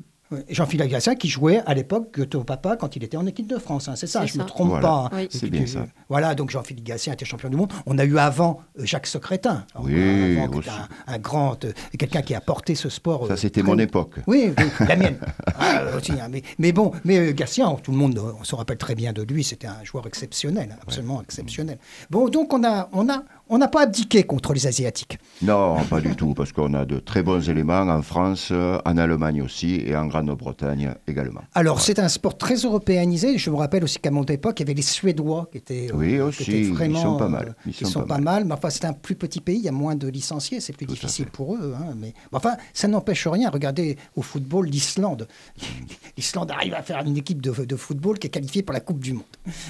Jean-Philippe 0.48 0.88
Gassin 0.90 1.14
qui 1.14 1.28
jouait 1.28 1.62
à 1.66 1.74
l'époque 1.74 2.08
Goethe 2.16 2.42
Papa 2.44 2.76
quand 2.76 2.96
il 2.96 3.04
était 3.04 3.16
en 3.16 3.26
équipe 3.26 3.46
de 3.46 3.58
France. 3.58 3.88
hein, 3.88 3.94
c'est 3.96 4.06
ça, 4.06 4.24
je 4.26 4.37
ne 4.38 4.42
me 4.42 4.48
trompe 4.48 4.68
Voilà. 4.70 4.82
pas. 4.88 5.08
hein. 5.12 5.16
Oui. 5.16 5.28
C'est 5.30 5.48
bien 5.50 5.60
tu- 5.60 5.68
ça. 5.68 5.87
Voilà, 6.08 6.34
donc 6.34 6.50
Jean-Philippe 6.50 6.84
Gatien 6.84 7.12
était 7.12 7.24
champion 7.24 7.48
du 7.50 7.56
monde. 7.56 7.72
On 7.87 7.98
a 7.98 8.04
eu 8.04 8.18
avant 8.18 8.60
euh, 8.78 8.84
Jacques 8.84 9.06
Secrétin. 9.06 9.64
Alors, 9.74 9.87
Oui, 9.87 10.38
avant, 10.38 10.58
un, 11.06 11.12
un 11.14 11.18
grand, 11.18 11.64
euh, 11.64 11.72
quelqu'un 11.98 12.22
qui 12.22 12.34
a 12.34 12.40
porté 12.40 12.74
ce 12.74 12.88
sport. 12.88 13.26
Ça, 13.26 13.34
euh, 13.34 13.37
c'était 13.37 13.60
très 13.62 13.70
mon 13.70 13.78
époque. 13.78 14.14
Oui, 14.26 14.52
oui, 14.58 14.64
la 14.88 14.96
mienne. 14.96 15.18
Ah, 15.56 15.82
aussi, 15.96 16.12
hein, 16.12 16.28
mais, 16.30 16.42
mais 16.58 16.72
bon, 16.72 16.90
mais 17.04 17.18
euh, 17.18 17.32
Gatien, 17.32 17.74
tout 17.82 17.92
le 17.92 17.96
monde, 17.96 18.18
on 18.40 18.44
se 18.44 18.54
rappelle 18.54 18.76
très 18.76 18.94
bien 18.94 19.12
de 19.12 19.22
lui, 19.22 19.44
c'était 19.44 19.66
un 19.68 19.82
joueur 19.84 20.06
exceptionnel, 20.06 20.76
absolument 20.82 21.22
exceptionnel. 21.22 21.78
Bon, 22.10 22.28
donc 22.28 22.52
on 22.52 22.64
a, 22.64 22.88
on 22.92 23.08
a, 23.08 23.22
on 23.48 23.59
n'a 23.59 23.68
pas 23.68 23.83
abdiqué 23.83 24.22
contre 24.24 24.54
les 24.54 24.66
Asiatiques. 24.66 25.18
Non, 25.42 25.76
pas 25.90 26.00
du 26.00 26.14
tout, 26.16 26.35
parce 26.35 26.52
qu'on 26.52 26.72
a 26.74 26.85
de 26.85 26.98
très 26.98 27.22
bons 27.22 27.48
éléments 27.48 27.80
en 27.80 28.02
France, 28.02 28.50
en 28.52 28.96
Allemagne 28.96 29.42
aussi 29.42 29.83
et 29.87 29.94
en 29.96 30.07
Grande-Bretagne 30.07 30.94
également. 31.07 31.42
Alors, 31.54 31.80
c'est 31.80 31.98
un 31.98 32.09
sport 32.09 32.38
très 32.38 32.54
européanisé. 32.57 33.37
Je 33.38 33.50
me 33.50 33.57
rappelle 33.57 33.85
aussi 33.85 33.98
qu'à 33.98 34.11
mon 34.11 34.24
époque, 34.24 34.61
il 34.61 34.62
y 34.62 34.66
avait 34.66 34.74
les 34.74 34.83
Suédois 34.83 35.48
qui 35.52 35.59
étaient, 35.59 35.88
euh, 35.90 35.96
Oui, 35.96 36.12
qui 36.14 36.20
aussi, 36.20 36.42
étaient 36.42 36.61
ils 36.88 36.96
sont 36.96 37.16
pas 37.16 37.28
mal. 37.28 37.48
euh, 37.48 37.52
Ils 37.66 37.72
qui 37.74 37.85
sont 37.85 38.00
pas 38.00 38.14
pas 38.16 38.18
mal. 38.18 38.44
Mais 38.44 38.54
enfin, 38.54 38.70
c'est 38.70 38.85
un 38.87 38.92
plus 38.92 39.14
petit 39.14 39.40
pays, 39.40 39.59
il 39.59 39.64
y 39.64 39.68
a 39.68 39.72
moins 39.72 39.94
de 39.94 40.09
licenciés, 40.09 40.61
c'est 40.61 40.72
plus 40.76 40.87
Tout 40.87 40.94
difficile 40.94 41.26
pour 41.26 41.54
eux. 41.54 41.74
hein, 41.78 41.94
mais 41.98 42.14
mais 42.33 42.38
enfin, 42.38 42.57
ça 42.72 42.88
n'empêche 42.88 43.26
rien. 43.26 43.50
Regardez 43.50 43.96
au 44.16 44.22
football 44.22 44.66
l'Islande. 44.66 45.28
L'Islande 46.16 46.50
arrive 46.50 46.74
à 46.74 46.83
faire 46.83 47.02
une 47.04 47.16
équipe 47.16 47.40
de, 47.42 47.50
de 47.64 47.76
football 47.76 48.18
qui 48.18 48.26
est 48.28 48.30
qualifiée 48.30 48.62
pour 48.62 48.72
la 48.72 48.80
Coupe 48.80 49.00
du 49.00 49.12
Monde. 49.14 49.22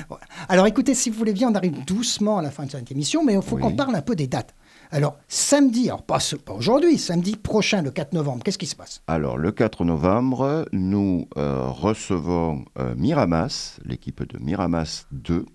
Voilà. 0.09 0.25
Alors, 0.49 0.67
écoutez, 0.67 0.95
si 0.95 1.11
vous 1.11 1.17
voulez 1.19 1.33
bien, 1.33 1.51
on 1.51 1.55
arrive 1.55 1.85
doucement 1.85 2.39
à 2.39 2.43
la 2.43 2.51
fin 2.51 2.65
de 2.67 2.71
cette 2.71 2.91
émission, 2.91 3.25
mais 3.25 3.35
il 3.35 3.43
faut 3.43 3.57
Oui. 3.57 3.63
Qu'on 3.65 3.77
parle 3.77 3.95
un 3.95 4.03
peu 4.03 4.15
des 4.15 4.27
dates. 4.27 4.55
Alors, 4.91 5.17
samedi, 5.29 5.89
alors 5.89 6.03
pas, 6.03 6.19
aujourd'hui, 6.49 6.99
samedi 6.99 7.37
prochain, 7.37 7.83
le 7.83 7.91
4 7.91 8.13
novembre, 8.13 8.45
qu'est-ce 8.45 8.59
qui 8.59 8.67
se 8.67 8.77
passe? 8.77 9.03
Alors, 9.07 9.39
le 9.39 9.51
4 9.51 9.85
novembre, 9.85 10.67
nous 10.73 11.27
euh, 11.37 11.67
recevons 11.69 12.65
euh, 12.79 12.95
Miramas, 12.97 13.79
l'équipe 13.85 14.23
de 14.23 14.39
Miramas 14.39 15.07
2, 15.11 15.47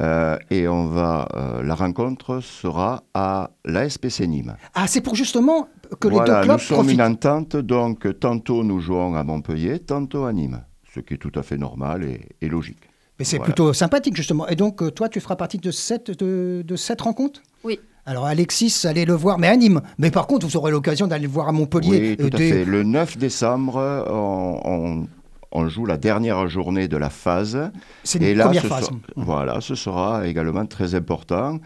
euh, 0.00 0.38
et 0.50 0.68
on 0.68 0.86
va, 0.86 1.28
euh, 1.34 1.62
la 1.62 1.74
rencontre 1.74 2.40
sera 2.40 3.04
à 3.14 3.50
la 3.64 3.88
SPC 3.88 4.26
Nîmes. 4.26 4.56
Ah, 4.74 4.86
c'est 4.86 5.02
pour 5.02 5.14
justement 5.14 5.68
que 6.00 6.08
les 6.08 6.14
voilà, 6.16 6.40
deux 6.40 6.46
clubs 6.46 6.56
nous 6.56 6.64
sommes 6.64 6.76
profitent. 6.78 6.94
une 6.94 7.02
entente, 7.02 7.56
donc 7.56 8.18
tantôt 8.18 8.64
nous 8.64 8.80
jouons 8.80 9.14
à 9.14 9.22
Montpellier, 9.22 9.80
tantôt 9.80 10.24
à 10.24 10.32
Nîmes, 10.32 10.64
ce 10.94 11.00
qui 11.00 11.14
est 11.14 11.18
tout 11.18 11.32
à 11.34 11.42
fait 11.42 11.58
normal 11.58 12.04
et, 12.04 12.20
et 12.40 12.48
logique. 12.48 12.88
Mais 13.22 13.24
c'est 13.24 13.36
Voilà. 13.36 13.52
plutôt 13.52 13.72
sympathique, 13.72 14.16
justement. 14.16 14.48
Et 14.48 14.56
donc, 14.56 14.82
euh, 14.82 14.90
toi, 14.90 15.08
tu 15.08 15.20
feras 15.20 15.36
partie 15.36 15.58
de 15.58 15.70
cette, 15.70 16.10
de, 16.18 16.64
de 16.66 16.74
cette 16.74 17.00
rencontre? 17.02 17.40
Oui. 17.62 17.78
Alors, 18.04 18.26
Alexis, 18.26 18.74
allez 18.84 19.04
le 19.04 19.12
voir, 19.14 19.38
mais 19.38 19.46
à 19.46 19.56
Nîmes. 19.56 19.80
Mais 19.96 20.10
par 20.10 20.26
contre, 20.26 20.44
vous 20.44 20.56
aurez 20.56 20.72
l'occasion 20.72 21.06
d'aller 21.06 21.22
le 21.26 21.30
voir 21.32 21.46
à 21.48 21.52
Montpellier. 21.52 22.16
Oui, 22.20 22.28
tout 22.30 22.34
à 22.36 22.38
fait. 22.38 22.64
Le 22.64 22.82
9 22.82 23.16
décembre, 23.18 23.76
on, 24.10 24.60
on- 24.64 25.06
on 25.52 25.68
joue 25.68 25.86
la 25.86 25.98
dernière 25.98 26.48
journée 26.48 26.88
de 26.88 26.96
la 26.96 27.10
phase. 27.10 27.70
C'est 28.02 28.18
là, 28.34 28.46
première 28.46 28.62
ce 28.62 28.66
phase. 28.66 28.84
sera- 28.86 28.96
voilà, 29.14 29.60
ce 29.60 29.76
sera 29.76 30.26
également 30.26 30.66
très 30.66 30.96
important. 30.96 31.58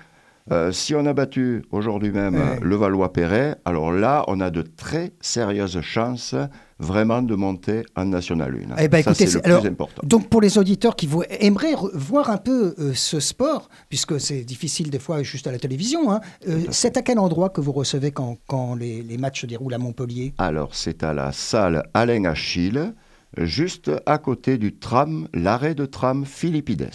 Euh, 0.52 0.70
si 0.70 0.94
on 0.94 1.04
a 1.06 1.12
battu 1.12 1.64
aujourd'hui 1.72 2.10
même 2.12 2.34
Ouais. 2.36 2.60
le 2.62 2.76
Valois-Perret, 2.76 3.56
alors 3.64 3.90
là, 3.90 4.24
on 4.28 4.40
a 4.40 4.50
de 4.50 4.62
très 4.62 5.12
sérieuses 5.20 5.80
chances 5.80 6.36
vraiment 6.78 7.20
de 7.22 7.34
monter 7.34 7.82
en 7.96 8.04
National 8.04 8.54
1. 8.54 8.76
Eh 8.78 8.88
ben, 8.88 9.02
Ça, 9.02 9.10
écoutez, 9.10 9.26
c'est 9.26 9.38
le 9.38 9.46
alors, 9.46 9.60
plus 9.62 9.70
important. 9.70 10.02
Donc 10.04 10.28
pour 10.28 10.40
les 10.40 10.56
auditeurs 10.58 10.94
qui 10.94 11.08
aimeraient 11.40 11.74
voir 11.94 12.30
un 12.30 12.36
peu 12.36 12.74
euh, 12.78 12.92
ce 12.94 13.18
sport, 13.18 13.68
puisque 13.88 14.20
c'est 14.20 14.44
difficile 14.44 14.90
des 14.90 14.98
fois 15.00 15.22
juste 15.24 15.46
à 15.48 15.52
la 15.52 15.58
télévision, 15.58 16.12
hein, 16.12 16.20
euh, 16.48 16.60
c'est 16.70 16.96
à 16.96 17.02
quel 17.02 17.18
endroit 17.18 17.48
que 17.48 17.60
vous 17.60 17.72
recevez 17.72 18.10
quand, 18.12 18.36
quand 18.46 18.74
les, 18.76 19.02
les 19.02 19.16
matchs 19.18 19.40
se 19.40 19.46
déroulent 19.46 19.74
à 19.74 19.78
Montpellier? 19.78 20.34
Alors, 20.38 20.74
c'est 20.74 21.02
à 21.02 21.12
la 21.12 21.32
salle 21.32 21.82
Alain 21.94 22.24
Achille, 22.24 22.92
juste 23.38 23.90
à 24.06 24.18
côté 24.18 24.58
du 24.58 24.76
tram, 24.78 25.26
l'arrêt 25.34 25.74
de 25.74 25.86
tram 25.86 26.24
Philippides. 26.24 26.88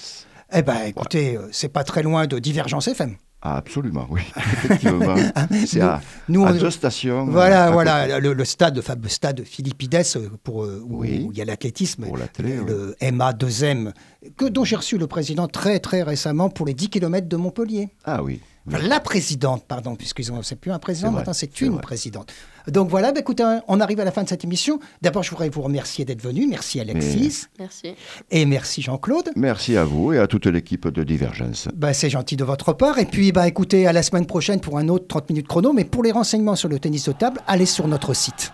Eh 0.53 0.61
ben 0.61 0.83
écoutez, 0.87 1.37
c'est 1.51 1.69
pas 1.69 1.83
très 1.83 2.03
loin 2.03 2.27
de 2.27 2.37
Divergence 2.37 2.87
FM. 2.87 3.15
Ah, 3.43 3.57
absolument, 3.57 4.05
oui, 4.11 4.21
effectivement. 4.37 5.15
c'est 5.65 5.79
Nous- 5.79 5.85
à, 5.85 6.01
nous, 6.29 6.45
à 6.45 6.53
deux 6.53 6.69
stations. 6.69 7.25
Voilà, 7.25 7.65
à 7.65 7.71
voilà, 7.71 8.19
le, 8.19 8.33
le 8.33 8.45
stade, 8.45 8.75
le 8.75 8.83
fameux 8.83 9.07
stade 9.07 9.43
Philippides, 9.43 9.95
euh, 10.15 10.29
pour, 10.43 10.63
euh, 10.63 10.79
où, 10.85 10.99
Oui. 11.01 11.23
où 11.25 11.31
il 11.31 11.37
y 11.39 11.41
a 11.41 11.45
l'athlétisme, 11.45 12.05
le 12.39 12.95
MA2M, 13.01 13.93
que, 14.37 14.45
dont 14.45 14.63
j'ai 14.63 14.75
reçu 14.75 14.97
le 14.97 15.07
président 15.07 15.47
très 15.47 15.79
très 15.79 16.03
récemment 16.03 16.49
pour 16.49 16.65
les 16.65 16.73
10 16.73 16.89
km 16.89 17.27
de 17.27 17.37
Montpellier. 17.37 17.89
Ah 18.05 18.23
oui. 18.23 18.39
Enfin, 18.67 18.77
la 18.87 18.99
présidente, 18.99 19.65
pardon, 19.67 19.95
puisqu'ils 19.95 20.31
ont, 20.31 20.43
c'est 20.43 20.55
plus 20.55 20.71
un 20.71 20.77
président, 20.77 21.09
maintenant 21.11 21.33
c'est 21.33 21.61
une 21.61 21.71
vrai. 21.73 21.81
présidente. 21.81 22.31
Donc 22.67 22.89
voilà, 22.89 23.11
bah, 23.11 23.19
écoutez, 23.21 23.43
on 23.67 23.79
arrive 23.79 23.99
à 23.99 24.03
la 24.05 24.11
fin 24.11 24.21
de 24.21 24.29
cette 24.29 24.43
émission. 24.43 24.79
D'abord, 25.01 25.23
je 25.23 25.31
voudrais 25.31 25.49
vous 25.49 25.63
remercier 25.63 26.05
d'être 26.05 26.21
venu. 26.21 26.45
Merci 26.47 26.79
Alexis 26.79 27.45
Merci. 27.57 27.95
et 28.29 28.45
merci 28.45 28.83
Jean-Claude. 28.83 29.31
Merci 29.35 29.77
à 29.77 29.83
vous 29.83 30.13
et 30.13 30.19
à 30.19 30.27
toute 30.27 30.45
l'équipe 30.45 30.87
de 30.87 31.03
Divergence. 31.03 31.69
Bah, 31.73 31.91
c'est 31.93 32.11
gentil 32.11 32.35
de 32.35 32.43
votre 32.43 32.73
part. 32.73 32.99
Et 32.99 33.05
puis, 33.05 33.31
bah, 33.31 33.47
écoutez, 33.47 33.87
à 33.87 33.93
la 33.93 34.03
semaine 34.03 34.27
prochaine 34.27 34.59
pour 34.61 34.77
un 34.77 34.89
autre 34.89 35.07
30 35.07 35.29
minutes 35.31 35.47
chrono. 35.47 35.73
Mais 35.73 35.83
pour 35.85 36.03
les 36.03 36.11
renseignements 36.11 36.55
sur 36.55 36.69
le 36.69 36.77
tennis 36.77 37.05
de 37.07 37.13
table, 37.13 37.41
allez 37.47 37.65
sur 37.65 37.87
notre 37.87 38.13
site. 38.13 38.53